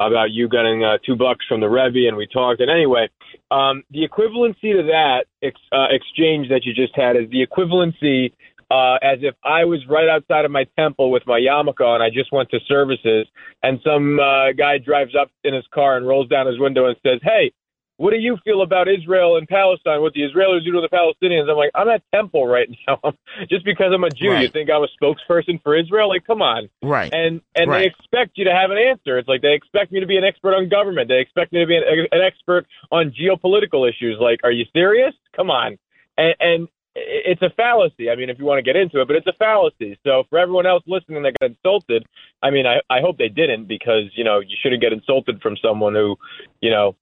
[0.04, 2.60] about you getting uh, two bucks from the Rebbe, and we talked.
[2.60, 3.08] And anyway,
[3.50, 8.32] um, the equivalency to that ex- uh, exchange that you just had is the equivalency
[8.70, 12.10] uh, as if I was right outside of my temple with my yarmulke and I
[12.10, 13.26] just went to services,
[13.62, 16.96] and some uh, guy drives up in his car and rolls down his window and
[17.04, 17.52] says, "Hey,
[17.98, 20.00] what do you feel about Israel and Palestine?
[20.02, 23.00] What the Israelis do to the Palestinians?" I'm like, "I'm at temple right now.
[23.48, 24.42] just because I'm a Jew, Right.
[24.42, 26.08] you think I'm a spokesperson for Israel?
[26.08, 27.12] Like, come on." Right.
[27.12, 27.78] And and Right.
[27.80, 29.18] they expect you to have an answer.
[29.18, 31.08] It's like they expect me to be an expert on government.
[31.08, 34.18] They expect me to be an, an expert on geopolitical issues.
[34.20, 35.14] Like, are you serious?
[35.34, 35.78] Come on.
[36.18, 38.08] And, and it's a fallacy.
[38.10, 39.98] I mean, if you want to get into it, but it's a fallacy.
[40.02, 42.06] So for everyone else listening that got insulted,
[42.42, 45.56] I mean, I, I hope they didn't because you know you shouldn't get insulted from
[45.62, 46.16] someone who,
[46.62, 46.96] you know,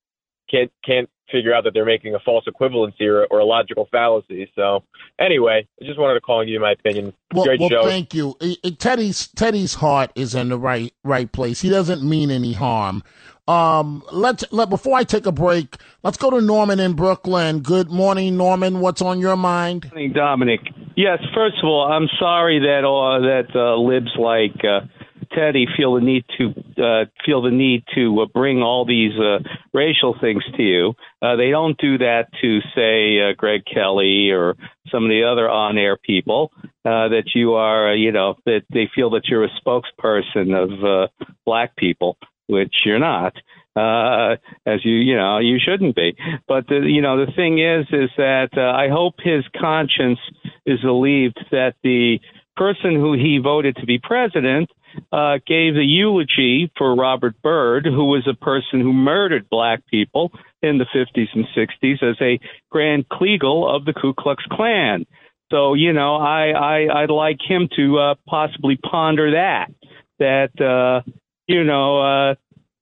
[0.51, 4.51] can't can't figure out that they're making a false equivalency or, or a logical fallacy.
[4.55, 4.85] So
[5.19, 7.13] anyway, I just wanted to call and give you my opinion.
[7.33, 7.85] Well, Great well show.
[7.85, 8.37] thank you.
[8.79, 11.61] Teddy's Teddy's heart is in the right right place.
[11.61, 13.03] He doesn't mean any harm.
[13.47, 17.61] Um, let's let before I take a break, let's go to Norman in Brooklyn.
[17.61, 18.81] Good morning, Norman.
[18.81, 19.91] What's on your mind?
[19.93, 20.61] morning, Dominic.
[20.97, 24.87] Yes, first of all, I'm sorry that uh, that uh, libs like uh,
[25.35, 29.39] Teddy feel the need to uh, feel the need to uh, bring all these uh,
[29.73, 30.95] racial things to you.
[31.21, 34.57] Uh, they don't do that to say uh, Greg Kelly or
[34.91, 36.53] some of the other on-air people.
[36.85, 40.85] Uh, that you are, uh, you know, that they feel that you're a spokesperson of
[40.85, 43.35] uh, black people, which you're not
[43.77, 46.17] uh, as you you know you shouldn't be.
[46.47, 50.21] But the, you know the thing is is that uh, I hope his conscience
[50.67, 52.21] is relieved that the
[52.57, 54.71] person who he voted to be president
[55.13, 60.33] uh, gave the eulogy for Robert Byrd, who was a person who murdered black people
[60.63, 62.39] in the 50s and 60s as a
[62.71, 65.07] Grand Kleagle of the Ku Klux Klan.
[65.51, 69.71] So you know I, I I'd like him to uh, possibly ponder that
[70.19, 71.09] that uh,
[71.47, 72.01] you know.
[72.01, 72.35] Uh,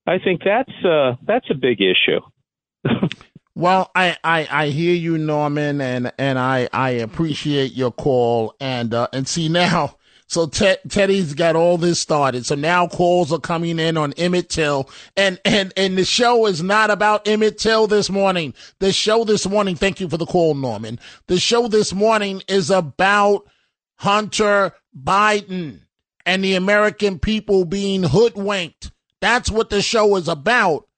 [0.04, 2.20] I think that's uh, that's a big issue.
[3.54, 8.54] Well, I, I, I hear you, Norman, and, and I, I appreciate your call.
[8.60, 9.96] And uh, and see now,
[10.32, 12.46] so Ted, Teddy's got all this started.
[12.46, 16.62] So now calls are coming in on Emmett Till, and and and the show is
[16.62, 18.54] not about Emmett Till this morning.
[18.78, 19.76] The show this morning.
[19.76, 20.98] Thank you for the call, Norman.
[21.26, 23.46] The show this morning is about
[23.96, 25.80] Hunter Biden
[26.24, 28.90] and the American people being hoodwinked.
[29.20, 30.88] That's what the show is about.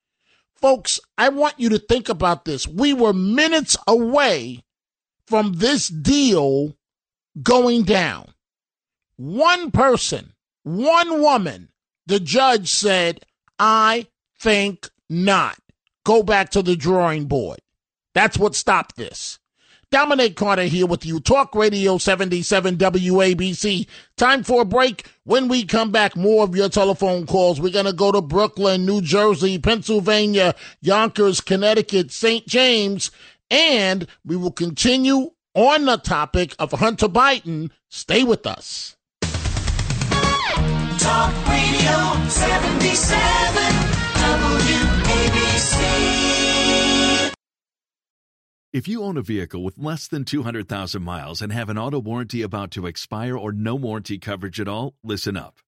[0.54, 2.68] Folks, I want you to think about this.
[2.68, 4.62] We were minutes away
[5.26, 6.76] from this deal
[7.42, 8.33] going down.
[9.16, 11.68] One person, one woman,
[12.06, 13.24] the judge said,
[13.58, 15.56] I think not.
[16.04, 17.60] Go back to the drawing board.
[18.14, 19.38] That's what stopped this.
[19.90, 21.20] Dominic Carter here with you.
[21.20, 23.86] Talk Radio 77 WABC.
[24.16, 25.08] Time for a break.
[25.22, 27.60] When we come back, more of your telephone calls.
[27.60, 32.44] We're going to go to Brooklyn, New Jersey, Pennsylvania, Yonkers, Connecticut, St.
[32.46, 33.12] James,
[33.50, 37.70] and we will continue on the topic of Hunter Biden.
[37.88, 38.96] Stay with us.
[41.04, 43.18] Talk Radio 77
[45.04, 45.78] WABC.
[48.72, 52.40] If you own a vehicle with less than 200,000 miles and have an auto warranty
[52.40, 55.58] about to expire or no warranty coverage at all, listen up.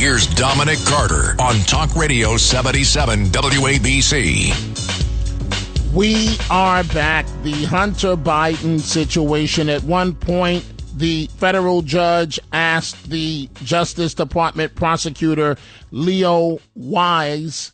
[0.00, 4.50] here's Dominic Carter on Talk Radio 77 WABC.
[5.92, 7.26] We are back.
[7.42, 9.68] The Hunter Biden situation.
[9.68, 10.64] At one point,
[10.96, 15.58] the federal judge asked the Justice Department prosecutor,
[15.90, 17.72] Leo Wise,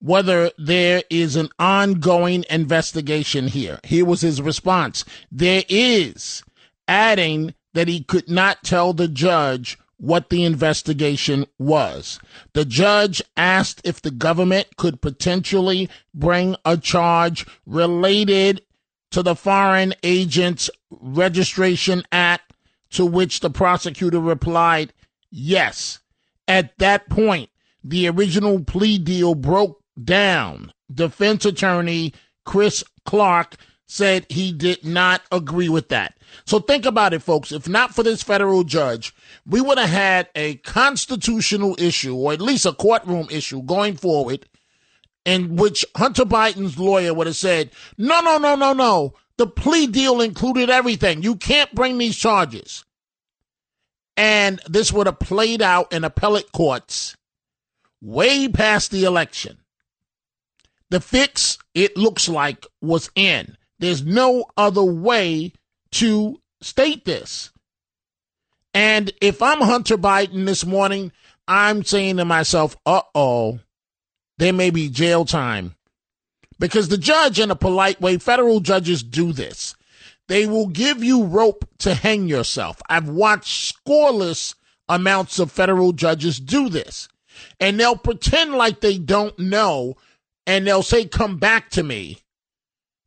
[0.00, 3.80] whether there is an ongoing investigation here.
[3.84, 6.42] Here was his response There is,
[6.86, 12.18] adding that he could not tell the judge what the investigation was.
[12.54, 18.62] The judge asked if the government could potentially bring a charge related
[19.12, 22.52] to the Foreign Agents Registration Act,
[22.90, 24.92] to which the prosecutor replied,
[25.30, 26.00] yes.
[26.48, 27.50] At that point,
[27.84, 30.72] the original plea deal broke down.
[30.92, 32.12] Defense attorney
[32.44, 33.54] Chris Clark
[33.92, 36.14] said he did not agree with that.
[36.46, 37.52] So think about it, folks.
[37.52, 39.14] If not for this federal judge,
[39.46, 44.46] we would have had a constitutional issue, or at least a courtroom issue going forward,
[45.26, 49.12] in which Hunter Biden's lawyer would have said, no, no, no, no, no.
[49.36, 51.22] The plea deal included everything.
[51.22, 52.84] You can't bring these charges.
[54.16, 57.14] And this would have played out in appellate courts
[58.00, 59.58] way past the election.
[60.88, 63.56] The fix, it looks like, was in.
[63.82, 65.52] There's no other way
[65.94, 67.50] to state this.
[68.72, 71.10] And if I'm Hunter Biden this morning,
[71.48, 73.58] I'm saying to myself, uh oh,
[74.38, 75.74] there may be jail time.
[76.60, 79.74] Because the judge, in a polite way, federal judges do this.
[80.28, 82.80] They will give you rope to hang yourself.
[82.88, 84.54] I've watched scoreless
[84.88, 87.08] amounts of federal judges do this.
[87.58, 89.96] And they'll pretend like they don't know
[90.46, 92.21] and they'll say, come back to me.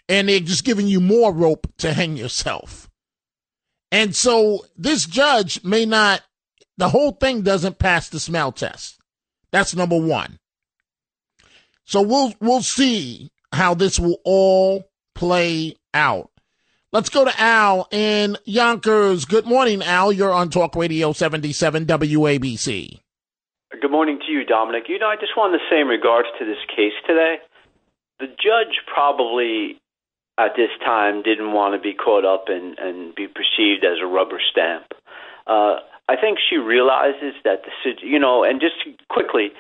[0.08, 2.90] And they're just giving you more rope to hang yourself.
[3.92, 6.22] And so this judge may not,
[6.78, 9.00] the whole thing doesn't pass the smell test.
[9.52, 10.38] That's number one.
[11.86, 16.30] So we'll, we'll see how this will all play out.
[16.92, 19.26] Let's go to Al in Yonkers.
[19.26, 20.12] Good morning, Al.
[20.12, 23.00] You're on Talk Radio 77 WABC.
[23.82, 24.84] Good morning to you, Dominic.
[24.88, 27.36] You know, I just wanted to say in regards to this case today,
[28.20, 29.78] the judge probably
[30.38, 34.06] at this time didn't want to be caught up and, and be perceived as a
[34.06, 34.86] rubber stamp.
[35.48, 37.72] Uh, I think she realizes that the
[38.02, 38.76] you know, and just
[39.10, 39.52] quickly,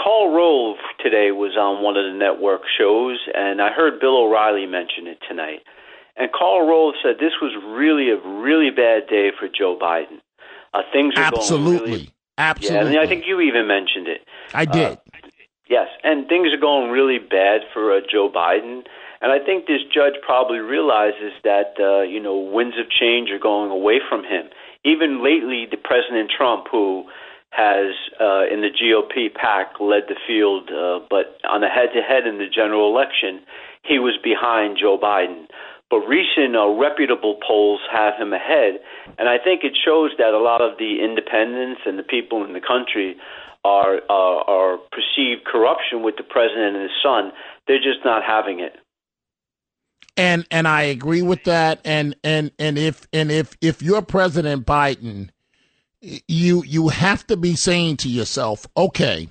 [0.00, 4.66] Karl Rove today was on one of the network shows, and I heard Bill O'Reilly
[4.66, 5.60] mention it tonight.
[6.16, 10.20] And Karl Rove said this was really a really bad day for Joe Biden.
[10.72, 11.78] Uh, things are Absolutely.
[11.78, 12.92] going really, Absolutely.
[12.94, 14.22] Yeah, and I think you even mentioned it.
[14.52, 14.92] I did.
[14.92, 14.96] Uh,
[15.68, 18.82] yes, and things are going really bad for uh, Joe Biden.
[19.24, 23.40] And I think this judge probably realizes that uh, you know winds of change are
[23.40, 24.52] going away from him.
[24.84, 27.08] Even lately, the President Trump, who
[27.48, 32.36] has uh, in the GOP pack led the field, uh, but on a head-to-head in
[32.36, 33.40] the general election,
[33.82, 35.48] he was behind Joe Biden.
[35.88, 38.84] But recent uh, reputable polls have him ahead,
[39.16, 42.52] and I think it shows that a lot of the independents and the people in
[42.52, 43.16] the country
[43.64, 47.32] are uh, are perceived corruption with the president and his son.
[47.66, 48.83] They're just not having it
[50.16, 51.80] and and I agree with that.
[51.84, 55.30] And and and if and if if you're President Biden,
[56.00, 59.28] you you have to be saying to yourself, okay,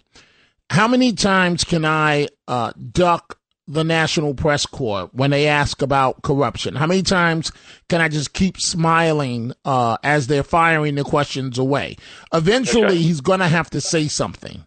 [0.69, 6.21] how many times can I uh, duck the National Press Corps when they ask about
[6.23, 6.75] corruption?
[6.75, 7.51] How many times
[7.89, 11.97] can I just keep smiling uh, as they're firing the questions away?
[12.33, 12.97] Eventually, right.
[12.97, 14.65] he's going to have to say something.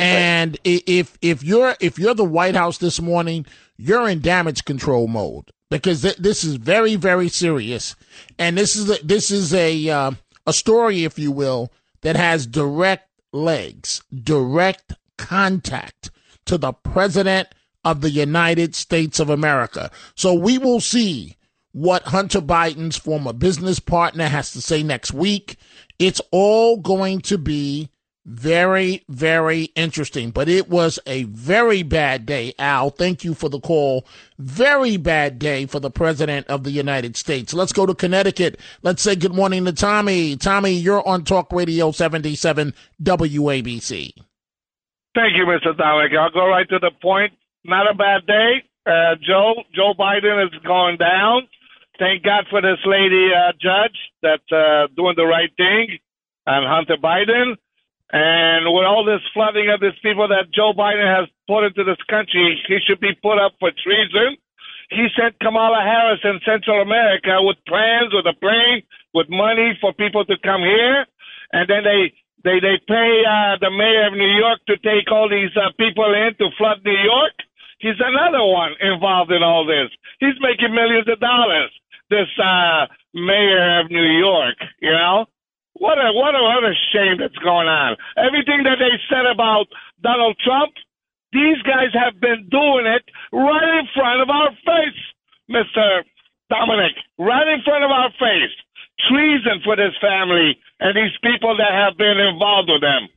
[0.00, 0.82] And right.
[0.86, 5.50] if if you're if you're the White House this morning, you're in damage control mode
[5.70, 7.96] because th- this is very very serious,
[8.38, 10.10] and this is a, this is a uh,
[10.46, 11.72] a story, if you will,
[12.02, 16.10] that has direct legs, direct contact
[16.46, 17.48] to the president
[17.84, 19.90] of the United States of America.
[20.14, 21.36] So we will see
[21.72, 25.56] what Hunter Biden's former business partner has to say next week.
[25.98, 27.90] It's all going to be
[28.26, 30.32] very, very interesting.
[30.32, 32.90] But it was a very bad day, Al.
[32.90, 34.04] Thank you for the call.
[34.38, 37.54] Very bad day for the President of the United States.
[37.54, 38.58] Let's go to Connecticut.
[38.82, 40.36] Let's say good morning to Tommy.
[40.36, 44.12] Tommy, you're on Talk Radio 77 WABC.
[45.14, 45.76] Thank you, Mr.
[45.76, 46.12] Dominic.
[46.18, 47.32] I'll go right to the point.
[47.64, 48.64] Not a bad day.
[48.86, 51.48] Uh, Joe Joe Biden is going down.
[51.98, 55.98] Thank God for this lady uh, judge that's uh, doing the right thing,
[56.46, 57.56] and Hunter Biden.
[58.12, 61.98] And with all this flooding of these people that Joe Biden has put into this
[62.08, 64.38] country, he should be put up for treason.
[64.90, 68.82] He sent Kamala Harris in Central America with plans, with a plane,
[69.14, 71.06] with money for people to come here,
[71.52, 75.28] and then they they they pay uh, the mayor of New York to take all
[75.28, 77.34] these uh, people in to flood New York.
[77.80, 79.90] He's another one involved in all this.
[80.20, 81.70] He's making millions of dollars.
[82.08, 85.26] This uh, mayor of New York, you know.
[85.78, 87.96] What a what a what a shame that's going on.
[88.16, 89.66] Everything that they said about
[90.02, 90.72] Donald Trump,
[91.32, 95.00] these guys have been doing it right in front of our face,
[95.48, 96.04] Mister
[96.48, 98.54] Dominic, right in front of our face.
[99.08, 103.08] Treason for this family and these people that have been involved with them.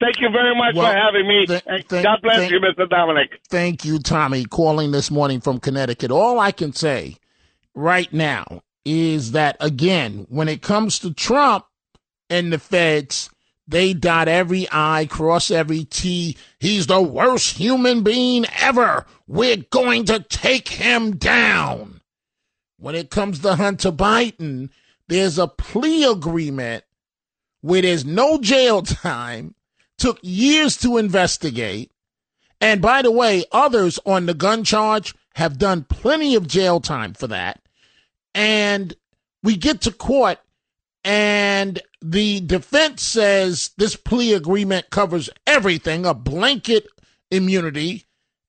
[0.00, 1.46] Thank you very much Well, for having me.
[1.46, 2.88] th- thank- God bless thank- you, Mr.
[2.88, 3.40] Dominic.
[3.48, 6.10] Thank you, Tommy, calling this morning from Connecticut.
[6.10, 7.16] All I can say
[7.74, 11.64] right now is that, again, when it comes to Trump
[12.34, 13.30] and the feds,
[13.66, 16.36] they dot every I, cross every T.
[16.58, 19.06] He's the worst human being ever.
[19.26, 22.00] We're going to take him down.
[22.76, 24.70] When it comes to Hunter Biden,
[25.08, 26.84] there's a plea agreement
[27.60, 29.54] where there's no jail time,
[29.96, 31.92] took years to investigate.
[32.60, 37.14] And by the way, others on the gun charge have done plenty of jail time
[37.14, 37.62] for that.
[38.34, 38.94] And
[39.42, 40.38] we get to court,
[41.04, 46.86] and the defense says this plea agreement covers everything, a blanket
[47.30, 48.04] immunity.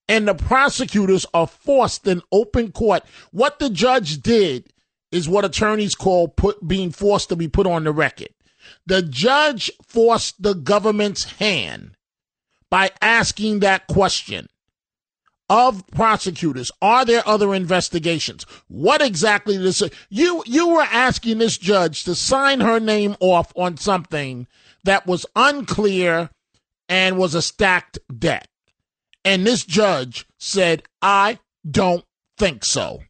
[0.08, 3.02] And the prosecutors are forced in open court.
[3.32, 4.68] What the judge did
[5.10, 8.28] is what attorneys call put being forced to be put on the record.
[8.84, 11.96] The judge forced the government's hand
[12.70, 14.48] by asking that question
[15.48, 16.70] of prosecutors?
[16.82, 18.44] Are there other investigations?
[18.68, 23.76] What exactly this you you were asking this judge to sign her name off on
[23.76, 24.46] something
[24.84, 26.30] that was unclear
[26.88, 28.48] and was a stacked debt.
[29.24, 31.38] And this judge said i
[31.68, 32.04] don't
[32.38, 33.02] think so.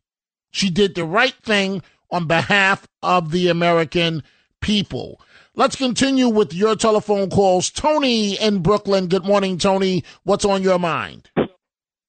[0.51, 4.23] She did the right thing on behalf of the american
[4.61, 5.21] people.
[5.55, 7.71] Let's continue with your telephone calls.
[7.71, 9.07] Tony in brooklyn.
[9.07, 10.05] Good morning tony.
[10.25, 11.31] What's on your mind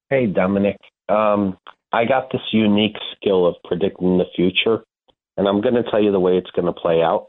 [0.10, 0.78] Hey, Dominic.
[1.10, 1.58] Um,
[1.92, 4.86] I got this unique skill of predicting the future,
[5.36, 7.28] and I'm going to tell you the way it's going to play out.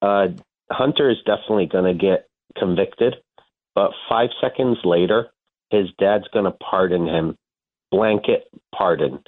[0.00, 0.28] Uh,
[0.70, 2.28] Hunter is definitely going to get
[2.58, 3.16] convicted,
[3.74, 5.28] but five seconds later,
[5.68, 7.36] his dad's going to pardon him,
[7.90, 9.18] blanket pardon.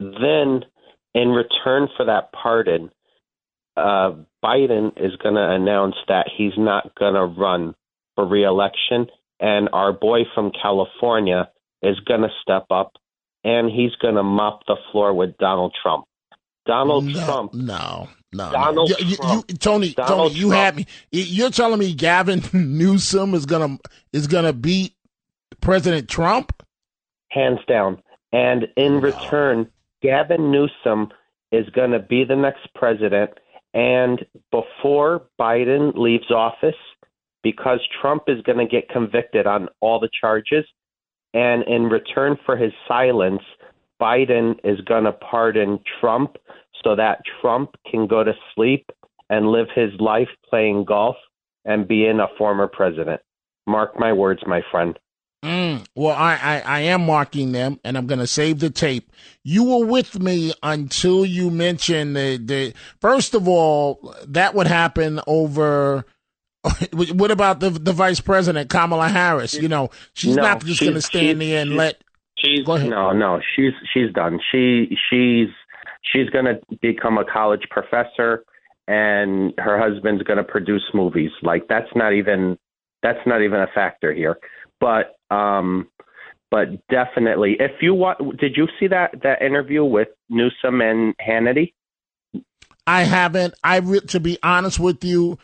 [0.00, 0.64] Then,
[1.14, 2.90] in return for that pardon,
[3.76, 7.76] uh, Biden is going to announce that he's not going to run
[8.16, 9.06] for reelection,
[9.38, 11.48] and our boy from California
[11.82, 12.92] is going to step up
[13.44, 16.04] and he's going to mop the floor with Donald Trump.
[16.64, 17.54] Donald no, Trump.
[17.54, 18.52] No, no.
[18.52, 19.06] Donald no.
[19.06, 19.44] You- Trump.
[19.50, 20.54] you- Tony, Donald Tony, you Trump.
[20.64, 20.86] had me.
[21.10, 23.78] You're telling me Gavin Newsom is gonna
[24.12, 24.94] is gonna beat
[25.60, 26.52] President Trump?
[27.30, 28.00] hands down.
[28.32, 29.66] And in return,
[30.02, 31.08] Gavin Newsom
[31.50, 33.30] is going to be the next president.
[33.74, 36.74] And before Biden leaves office,
[37.42, 40.64] because Trump is going to get convicted on all the charges,
[41.34, 43.42] and in return for his silence,
[44.00, 46.36] Biden is going to pardon Trump
[46.82, 48.90] so that Trump can go to sleep
[49.30, 51.16] and live his life playing golf
[51.64, 53.20] and being a former president.
[53.66, 54.98] Mark my words, my friend.
[55.44, 59.10] Mm, well, I, I I am marking them, and I'm gonna save the tape.
[59.42, 62.74] You were with me until you mentioned the the.
[63.00, 66.04] First of all, that would happen over.
[66.92, 69.54] What about the the vice president Kamala Harris?
[69.54, 72.02] You know, she's No, not just gonna stand there and she's- let.
[72.38, 72.90] She's Go ahead.
[72.90, 73.40] no, no.
[73.54, 74.40] She's she's done.
[74.50, 75.48] She she's
[76.12, 78.42] she's going to become a college professor,
[78.88, 81.30] and her husband's going to produce movies.
[81.42, 82.58] Like that's not even
[83.02, 84.38] that's not even a factor here.
[84.80, 85.86] But um,
[86.50, 91.74] but definitely, if you want, did you see that that interview with Newsom and Hannity?
[92.88, 93.54] I haven't.
[93.62, 95.38] I re- to be honest with you,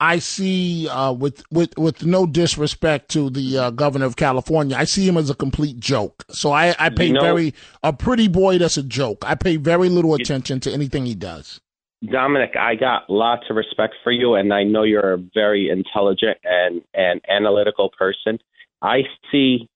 [0.00, 4.84] I see, uh, with with with no disrespect to the uh, governor of California, I
[4.84, 6.24] see him as a complete joke.
[6.30, 9.18] So I I pay You know- very a pretty boy that's a joke.
[9.26, 11.60] I pay very little attention to anything he does.
[12.02, 16.38] Dominic, I got lots of respect for you, and I know you're a very intelligent
[16.44, 18.38] and, and analytical person.
[18.80, 19.68] I see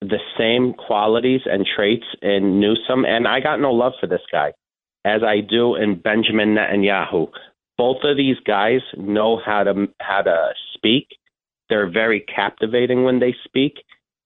[0.00, 4.54] the same qualities and traits in Newsom, and I got no love for this guy
[5.04, 7.28] as I do in Benjamin Netanyahu.
[7.78, 11.06] Both of these guys know how to how to speak.
[11.70, 13.74] They're very captivating when they speak,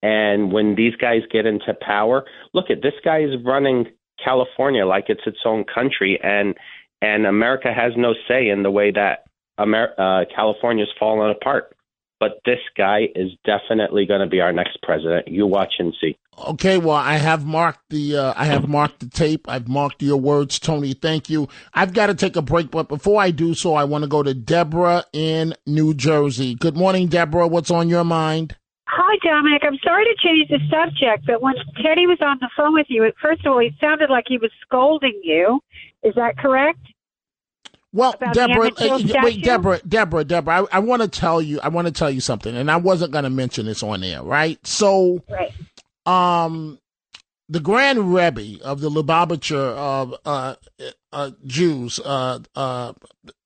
[0.03, 2.25] and when these guys get into power,
[2.55, 3.87] look at this guy is running
[4.25, 6.57] California like it's its own country, and
[7.03, 9.25] and America has no say in the way that
[9.61, 11.77] Amer- uh, California's fallen apart.
[12.21, 15.27] But this guy is definitely going to be our next president.
[15.29, 16.17] You watch and see.
[16.39, 19.49] Okay, well, I have marked the uh, I have marked the tape.
[19.49, 20.95] I've marked your words, Tony.
[20.95, 21.47] Thank you.
[21.74, 24.22] I've got to take a break, but before I do so, I want to go
[24.22, 26.55] to Deborah in New Jersey.
[26.55, 27.47] Good morning, Deborah.
[27.47, 28.57] What's on your mind?
[28.89, 29.62] Hi, Dominic.
[29.64, 33.11] I'm sorry to change the subject, but when Teddy was on the phone with you,
[33.20, 35.61] first of all, he sounded like he was scolding you.
[36.03, 36.80] Is that correct?
[37.95, 40.62] Well, About Deborah, uh, wait, Deborah, Deborah, Deborah.
[40.62, 43.12] I, I want to tell you, I want to tell you something, and I wasn't
[43.12, 44.59] going to mention this on air, right?
[44.66, 45.53] So, Right.
[46.07, 46.79] Um,
[47.49, 50.55] the Grand Rebbe of the Lubavitcher of uh,
[51.13, 52.01] uh, Jews.
[52.01, 52.95] Uh, uh,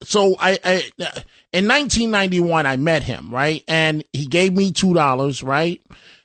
[0.01, 0.73] so I, I
[1.51, 5.81] in 1991 I met him, right, and he gave me two dollars, right,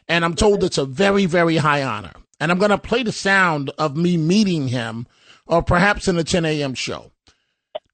[0.09, 3.71] and I'm told it's a very very high honor, and I'm to play the sound
[3.79, 5.07] of me meeting him,
[5.47, 6.75] or perhaps in the 10 a.m.
[6.75, 7.11] show.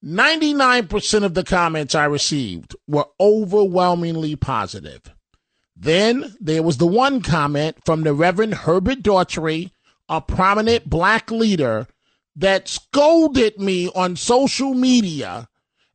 [0.04, 5.02] 99% of the comments I received were overwhelmingly positive.
[5.80, 9.70] Then there was the one comment from the Reverend Herbert Daughtry,
[10.08, 11.86] a prominent black leader,
[12.34, 15.48] that scolded me on social media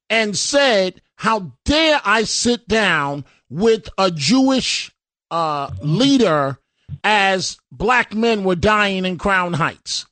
[0.09, 4.91] and said, How dare I sit down with a Jewish
[5.31, 6.59] uh, leader
[7.03, 10.05] as black men were dying in Crown Heights?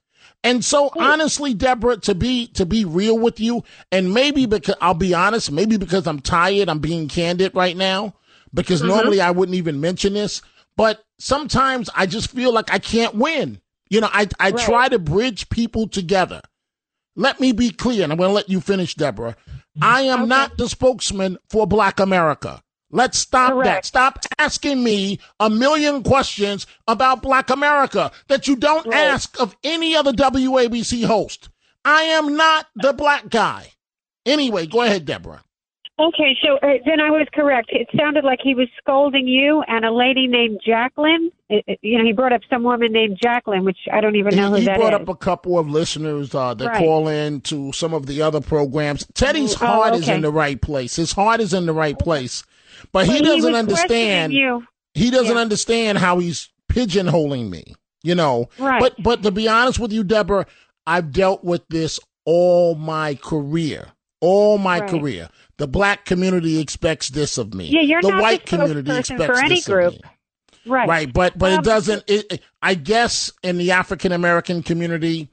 [0.44, 4.96] And so honestly, Deborah, to be to be real with you, and maybe because I'll
[4.96, 8.16] be honest, maybe because I'm tired, I'm being candid right now,
[8.54, 8.88] because Mhm.
[8.88, 10.42] normally I wouldn't even mention this,
[10.78, 13.62] but sometimes I just feel like I can't win.
[13.90, 14.66] You know, I I Right.
[14.66, 16.42] try to bridge people together.
[17.16, 19.36] Let me be clear, and I'm going to let you finish, Deborah.
[19.82, 22.62] I am not the spokesman for Black America.
[22.90, 23.86] Let's stop that.
[23.86, 29.96] Stop asking me a million questions about Black America that you don't ask of any
[29.96, 31.50] other WABC host.
[31.86, 33.72] I am not the black guy.
[34.26, 35.44] Anyway, go ahead, Deborah.
[36.02, 37.70] Okay, so uh, then I was correct.
[37.72, 41.32] It sounded like he was scolding you and a lady named Jacqueline.
[41.50, 44.36] It, it- you know, he brought up some woman named Jacqueline, which I don't even
[44.36, 45.02] know who he that brought is.
[45.02, 46.78] up a couple of listeners uh, that Right.
[46.80, 49.06] call in to some of the other programs.
[49.14, 50.96] Teddy's Oh, heart is in the right place.
[50.96, 52.44] His heart is in the right place,
[52.92, 54.34] but he But he doesn't was understand.
[54.34, 54.64] you.
[54.96, 55.42] He doesn't Yeah.
[55.42, 57.76] understand how he's pigeonholing me.
[58.04, 58.80] You know, Right.
[58.80, 60.48] but but to be honest with you, Deborah,
[60.88, 63.90] I've dealt with this all my career.
[64.22, 64.90] All my Right.
[64.90, 65.30] career.
[65.58, 67.66] The black community expects this of me.
[67.66, 69.94] Yeah, you're the not white the community expects for any this of group.
[69.94, 70.00] me.
[70.66, 70.88] Right.
[70.88, 72.04] Right, but but Um, it doesn't.
[72.08, 75.28] It- I guess in the African American community,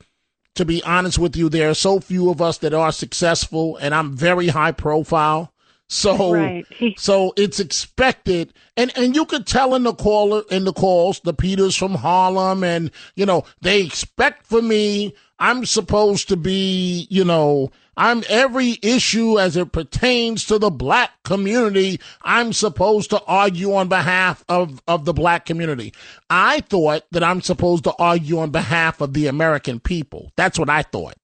[0.55, 3.95] to be honest with you, there are so few of us that are successful, and
[3.95, 5.53] I'm very high profile.
[5.91, 6.67] So Right.
[6.99, 11.33] so it's expected, and and you could tell in the caller in the calls, the
[11.35, 15.15] Peters from Harlem, and you know they expect for me.
[15.39, 21.11] I'm supposed to be, you know, I'm every issue as it pertains to the black
[21.25, 22.01] community.
[22.23, 25.93] I'm supposed to argue on behalf of, of the black community.
[26.31, 30.31] I thought that I'm supposed to argue on behalf of the American people.
[30.37, 31.17] That's what I thought.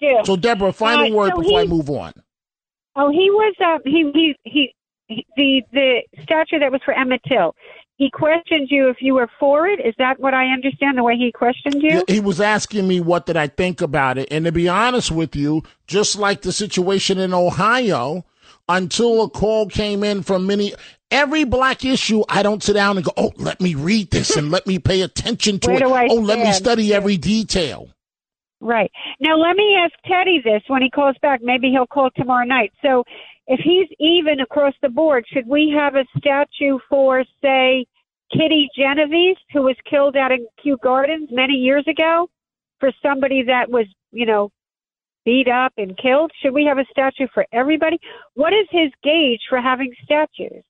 [0.00, 0.22] Yeah.
[0.22, 2.12] So, Deborah, final Uh, word so before I move on.
[2.94, 4.74] Oh, he was uh, he, he he
[5.08, 7.56] he the the statue that was for Emmett Till.
[7.96, 9.78] He questioned you if you were for it.
[9.78, 10.98] Is that what I understand?
[10.98, 12.04] The way he questioned you?
[12.08, 15.36] He was asking me what did I think about it, and to be honest with
[15.36, 18.24] you, just like the situation in Ohio,
[18.68, 20.72] until a call came in from many
[21.10, 24.50] every black issue, I don't sit down and go, "Oh, let me read this and
[24.50, 27.90] let me pay attention to it." oh, let me study every detail.
[28.60, 28.90] Right.
[29.20, 31.40] Now, let me ask Teddy this when he calls back.
[31.42, 32.72] Maybe he'll call tomorrow night.
[32.80, 33.04] So,
[33.46, 37.86] if he's even across the board, should we have a statue for, say,
[38.32, 42.28] Kitty Genovese, who was killed out in Kew Gardens many years ago,
[42.80, 44.50] for somebody that was, you know,
[45.24, 46.32] beat up and killed?
[46.42, 47.98] Should we have a statue for everybody?
[48.34, 50.62] What is his gauge for having statues?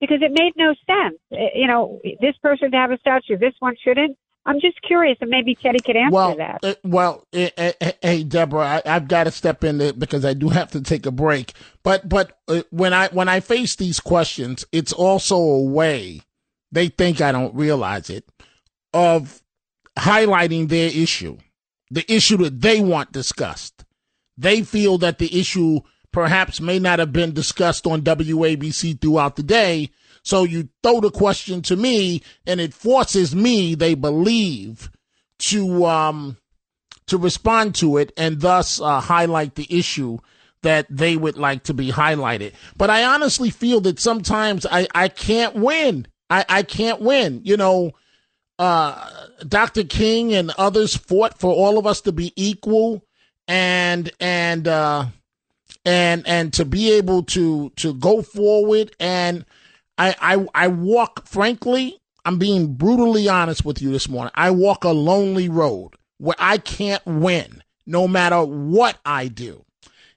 [0.00, 1.18] Because it made no sense.
[1.32, 4.16] Eh, You know, this person to have a statue, this one shouldn't.
[4.44, 6.64] I'm just curious, and maybe Teddy could answer well, that.
[6.64, 7.72] uh, well, uh,
[8.02, 11.06] hey, Deborah, I, I've got to step in there because I do have to take
[11.06, 11.52] a break.
[11.84, 16.22] But but uh, when I when I face these questions, it's also a way
[16.72, 18.28] they think I don't realize it
[18.92, 19.42] of
[19.98, 21.38] highlighting their issue,
[21.90, 23.84] the issue that they want discussed.
[24.36, 25.80] They feel that the issue
[26.10, 29.90] perhaps may not have been discussed on WABC throughout the day.
[30.22, 34.90] So you throw the question to me and it forces me, they believe,
[35.40, 36.36] to, um,
[37.06, 40.18] to respond to it and thus uh, highlight the issue
[40.62, 42.52] that they would like to be highlighted.
[42.76, 46.06] But I honestly feel that sometimes I, I can't win.
[46.30, 47.40] I, I can't win.
[47.44, 47.92] You know,
[48.58, 49.84] uh, Dr.
[49.84, 53.04] King and others fought for all of us to be equal
[53.48, 55.06] and, and, uh,
[55.84, 58.94] and, and to be able to, to go forward.
[59.00, 59.44] And
[59.98, 64.32] I, I, I walk, frankly, I'm being brutally honest with you this morning.
[64.34, 69.64] I walk a lonely road where I can't win no matter what I do.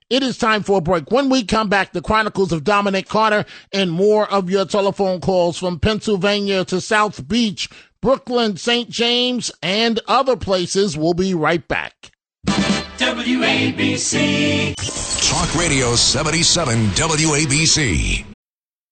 [0.10, 1.10] It is time for a break.
[1.12, 5.58] When we come back, the Chronicles of Dominic Carter and more of your telephone calls
[5.58, 7.68] from Pennsylvania to South Beach,
[8.02, 8.88] Brooklyn, St.
[8.88, 10.96] James, and other places.
[10.96, 12.12] We'll be right back.
[12.98, 14.76] WABC.
[15.28, 18.35] Talk Radio 77 WABC.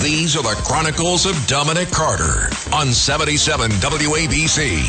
[0.00, 4.80] These are the Chronicles of Dominic Carter on 77 WABC.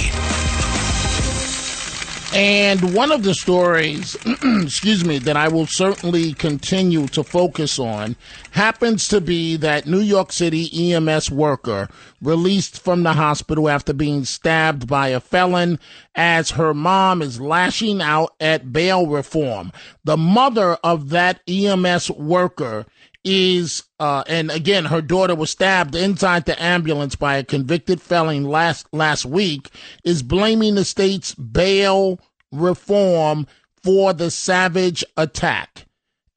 [2.33, 4.15] And one of the stories,
[4.63, 8.15] excuse me, that I will certainly continue to focus on
[8.51, 11.89] happens to be that New York City EMS worker
[12.21, 15.77] released from the hospital after being stabbed by a felon
[16.15, 19.73] as her mom is lashing out at bail reform.
[20.05, 22.85] The mother of that EMS worker
[23.23, 28.43] is uh and again her daughter was stabbed inside the ambulance by a convicted felon
[28.43, 29.69] last last week
[30.03, 32.19] is blaming the state's bail
[32.51, 33.45] reform
[33.83, 35.85] for the savage attack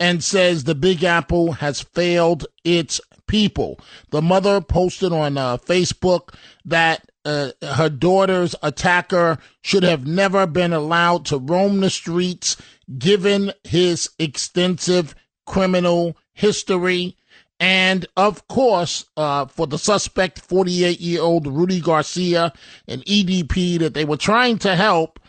[0.01, 3.79] and says the big apple has failed its people.
[4.11, 10.73] The mother posted on uh, facebook that uh, her daughter's attacker should have never been
[10.73, 12.57] allowed to roam the streets
[12.99, 15.15] given his extensive
[15.47, 17.17] criminal history.
[17.61, 22.53] And of course, uh, for the suspect, 48 year old Rudy Garcia,
[22.89, 25.21] an EDP that they were trying to help,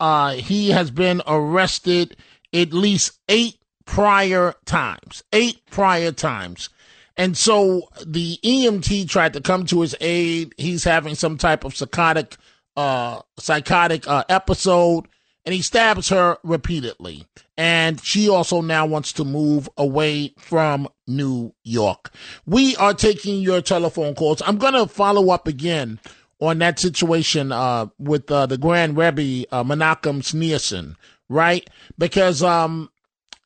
[0.00, 2.16] uh, he has been arrested
[2.52, 5.22] at least eight prior times.
[5.32, 6.70] Eight prior times.
[7.16, 10.52] And so the EMT tried to come to his aid.
[10.56, 12.36] He's having some type of psychotic,
[12.76, 15.06] uh, psychotic, uh, episode
[15.44, 17.26] and he stabs her repeatedly.
[17.56, 22.10] And she also now wants to move away from New York.
[22.46, 24.42] We are taking your telephone calls.
[24.44, 26.00] I'm going to follow up again
[26.40, 30.96] on that situation uh, with uh, the Grand Rebbe uh, Menachem Schneerson,
[31.28, 31.68] right?
[31.96, 32.90] Because um,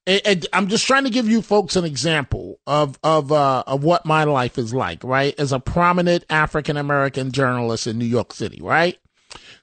[0.06, 3.84] it, it, I'm just trying to give you folks an example of of uh, of
[3.84, 5.34] what my life is like, right?
[5.38, 8.98] As a prominent African American journalist in New York City, right?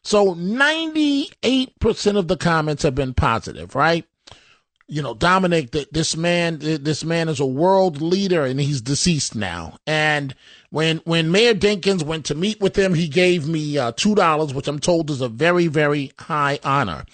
[0.06, 4.06] So 98% of the comments have been positive, right?
[4.88, 9.36] You know, Dominic, that this man, this man is a world leader and he's deceased
[9.36, 9.80] now.
[9.88, 10.36] And
[10.70, 14.68] when, when Mayor Dinkins went to meet with him, he gave me uh, $2, which
[14.68, 17.06] I'm told is a very, very high honor.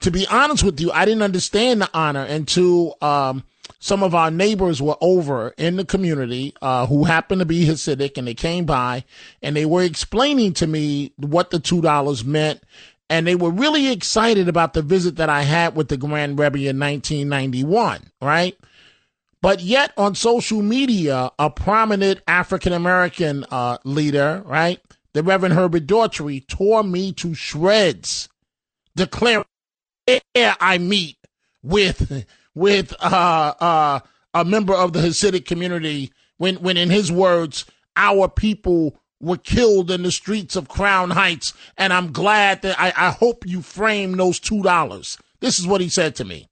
[0.00, 3.44] To be honest with you, I didn't understand the honor until, um,
[3.78, 8.16] some of our neighbors were over in the community uh, who happened to be Hasidic,
[8.16, 9.04] and they came by
[9.42, 12.62] and they were explaining to me what the two dollars meant,
[13.10, 16.58] and they were really excited about the visit that I had with the Grand Rebbe
[16.58, 18.56] in 1991, right?
[19.42, 24.80] But yet on social media, a prominent African American uh, leader, right,
[25.12, 28.28] the Reverend Herbert Daughtry, tore me to shreds,
[28.94, 29.44] declaring,
[30.06, 31.18] "Here I meet
[31.62, 32.24] with."
[32.54, 34.00] With uh, uh,
[34.34, 37.64] a member of the Hasidic community when, when, in his words,
[37.96, 41.54] our people were killed in the streets of Crown Heights.
[41.78, 45.18] And I'm glad that I, I hope you frame those $2.
[45.40, 46.48] This is what he said to me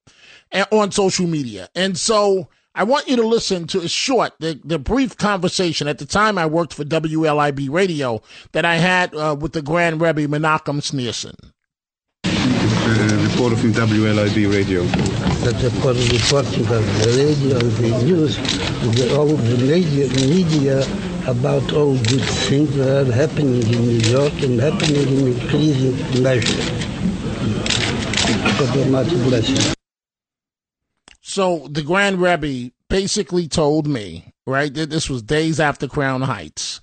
[0.70, 1.68] on social media.
[1.74, 5.88] And so I want you to listen to a short, the, the brief conversation.
[5.88, 8.22] At the time, I worked for WLIB Radio
[8.53, 11.34] that I had uh, with the Grand Rebbe Menachem Schneerson.
[13.41, 14.82] Reporter from WLIB Radio.
[14.84, 20.80] That the part of reporting of the radio the news, the, all the media, media
[21.26, 26.53] about all good things that are happening in New York and happening in increasing measure.
[28.59, 29.74] God Almighty.
[31.22, 36.82] So the Grand Rebbe basically told me, right, that this was days after Crown Heights,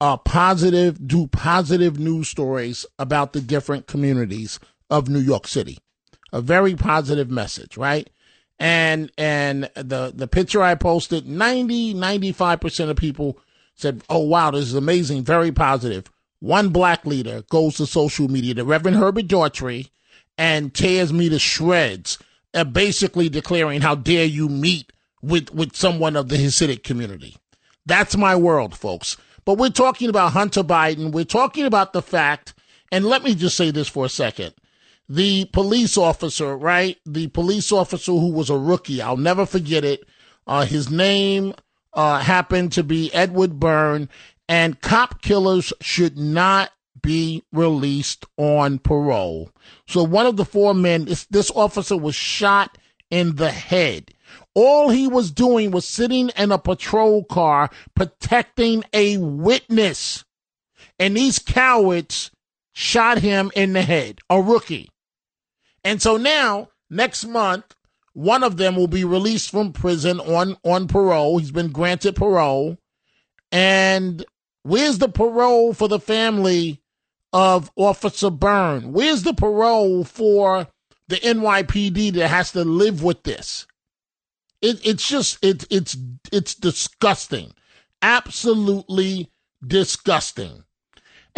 [0.00, 4.58] uh, positive, do positive news stories about the different communities
[4.90, 5.78] of New York City.
[6.32, 8.08] A very positive message, right?
[8.58, 13.38] And and the the picture I posted, 90, 95% of people
[13.74, 16.10] said, Oh wow, this is amazing, very positive.
[16.40, 19.90] One black leader goes to social media, the Reverend Herbert Daughtry,
[20.36, 22.18] and tears me to shreds,
[22.54, 27.36] uh, basically declaring, How dare you meet with, with someone of the Hasidic community.
[27.86, 29.16] That's my world, folks.
[29.44, 31.12] But we're talking about Hunter Biden.
[31.12, 32.54] We're talking about the fact,
[32.92, 34.54] and let me just say this for a second.
[35.08, 36.98] The police officer, right?
[37.06, 40.04] The police officer who was a rookie, I'll never forget it.
[40.46, 41.54] Uh, his name
[41.94, 44.08] uh, happened to be Edward Byrne,
[44.48, 49.50] and cop killers should not be released on parole.
[49.86, 52.76] So one of the four men, this, this officer was shot
[53.10, 54.12] in the head.
[54.54, 60.24] All he was doing was sitting in a patrol car protecting a witness.
[60.98, 62.30] And these cowards
[62.72, 64.90] shot him in the head, a rookie.
[65.88, 67.74] And so now, next month,
[68.12, 71.38] one of them will be released from prison on, on parole.
[71.38, 72.76] He's been granted parole.
[73.50, 74.22] And
[74.64, 76.82] where's the parole for the family
[77.32, 78.92] of Officer Byrne?
[78.92, 80.68] Where's the parole for
[81.08, 83.66] the NYPD that has to live with this?
[84.60, 85.96] It, it's just it, it's
[86.30, 87.54] it's disgusting,
[88.02, 89.32] absolutely
[89.66, 90.64] disgusting.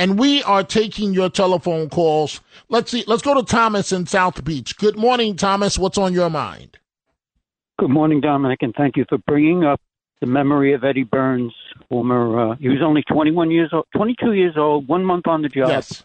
[0.01, 2.41] And we are taking your telephone calls.
[2.71, 3.05] Let's see.
[3.07, 4.79] Let's go to Thomas in South Beach.
[4.79, 5.79] Good morning, Thomas.
[5.79, 6.79] What's on your mind?
[7.79, 9.79] Good morning, Dominic, and thank you for bringing up
[10.23, 11.53] the memory of Eddie Burns,
[11.91, 12.53] former.
[12.53, 15.69] Uh, he was only 21 years old, 22 years old, one month on the job.
[15.69, 16.03] Yes.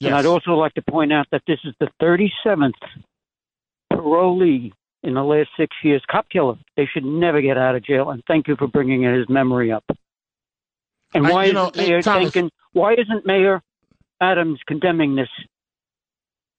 [0.00, 0.08] yes.
[0.08, 2.72] And I'd also like to point out that this is the 37th
[3.92, 4.72] parolee
[5.04, 6.02] in the last six years.
[6.10, 6.56] Cop killer.
[6.76, 8.10] They should never get out of jail.
[8.10, 9.84] And thank you for bringing his memory up.
[11.14, 12.50] And I- why you know, isn't Mayor Thomas- thinking?
[12.72, 13.62] Why isn't Mayor
[14.20, 15.28] Adams condemning this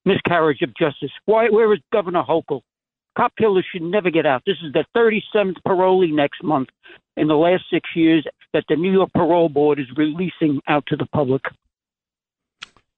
[0.05, 1.11] miscarriage of justice?
[1.25, 1.49] Why?
[1.49, 2.61] Where is Governor Hochul?
[3.17, 4.43] Cop killers should never get out.
[4.45, 6.69] This is the 37th parolee next month
[7.17, 10.95] in the last six years that the New York Parole Board is releasing out to
[10.95, 11.41] the public.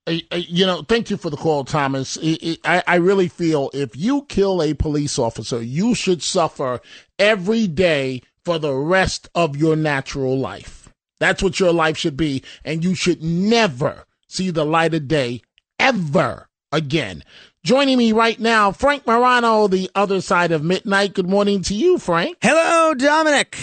[0.06, 2.18] You know, thank you for the call, Thomas.
[2.66, 6.82] I really feel if you kill a police officer, you should suffer
[7.18, 10.83] every day for the rest of your natural life.
[11.24, 12.44] That's what your life should be.
[12.66, 15.42] And you should never see the light of day
[15.80, 17.24] ever again.
[17.64, 21.14] Joining me right now, Frank Morano, the other side of midnight.
[21.14, 22.40] Good morning to you, Frank.
[22.42, 23.58] Hello, Dominic.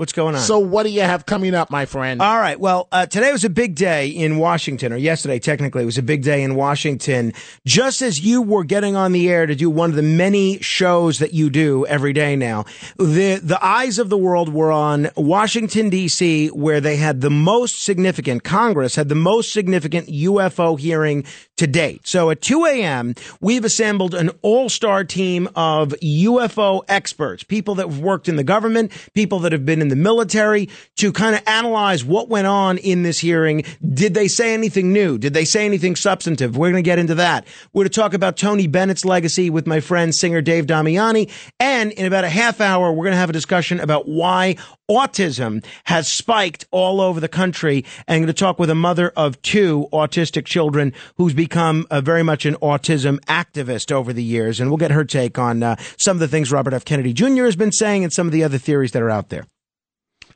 [0.00, 0.40] What's going on?
[0.40, 2.22] So, what do you have coming up, my friend?
[2.22, 2.58] All right.
[2.58, 6.02] Well, uh, today was a big day in Washington, or yesterday, technically, it was a
[6.02, 7.34] big day in Washington.
[7.66, 11.18] Just as you were getting on the air to do one of the many shows
[11.18, 12.64] that you do every day now,
[12.96, 17.82] the the eyes of the world were on Washington D.C., where they had the most
[17.84, 21.26] significant Congress had the most significant UFO hearing
[21.58, 22.06] to date.
[22.06, 27.98] So at 2 a.m., we've assembled an all-star team of UFO experts, people that have
[27.98, 32.04] worked in the government, people that have been in the military, to kind of analyze
[32.04, 33.64] what went on in this hearing.
[33.86, 35.18] Did they say anything new?
[35.18, 36.56] Did they say anything substantive?
[36.56, 37.46] We're going to get into that.
[37.72, 41.30] We're going to talk about Tony Bennett's legacy with my friend singer Dave Damiani.
[41.58, 44.56] And in about a half hour, we're going to have a discussion about why
[44.90, 47.84] autism has spiked all over the country.
[48.08, 52.00] And I'm going to talk with a mother of two autistic children who's become uh,
[52.00, 54.60] very much an autism activist over the years.
[54.60, 56.84] And we'll get her take on uh, some of the things Robert F.
[56.84, 57.44] Kennedy Jr.
[57.44, 59.46] has been saying and some of the other theories that are out there.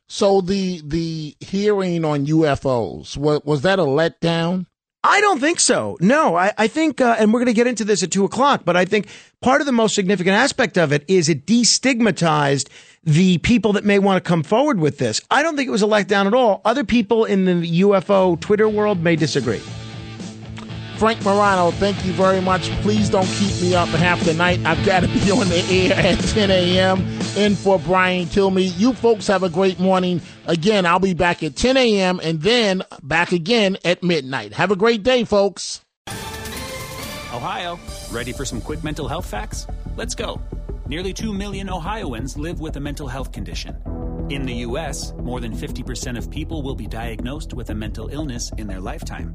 [0.09, 4.67] So the the hearing on UFOs was, was that a letdown?
[5.07, 5.99] I don't think so.
[6.01, 8.63] No, I, I think, uh, and we're going to get into this at two o'clock,
[8.65, 9.07] but I think
[9.43, 12.71] part of the most significant aspect of it is it destigmatized
[13.03, 15.21] the people that may want to come forward with this.
[15.31, 16.63] I don't think it was a letdown at all.
[16.65, 19.61] Other people in the UFO Twitter world may disagree.
[20.97, 22.71] Frank Morano, thank you very much.
[22.81, 24.65] Please don't keep me up half the night.
[24.65, 27.24] I've got to be on the air at 10 a.m.
[27.37, 28.79] in for Brian Kilmeade.
[28.79, 30.21] You folks have a great morning.
[30.47, 32.21] Again, I'll be back at 10 a.m.
[32.23, 34.53] and then back again at midnight.
[34.55, 35.81] Have a great day, folks.
[37.33, 37.79] Ohio,
[38.13, 39.67] ready for some quick mental health facts?
[39.97, 40.41] Let's go.
[40.87, 43.77] Nearly 2 million Ohioans live with a mental health condition.
[44.31, 48.51] In the U.S., more than 50% of people will be diagnosed with a mental illness
[48.57, 49.35] in their lifetime.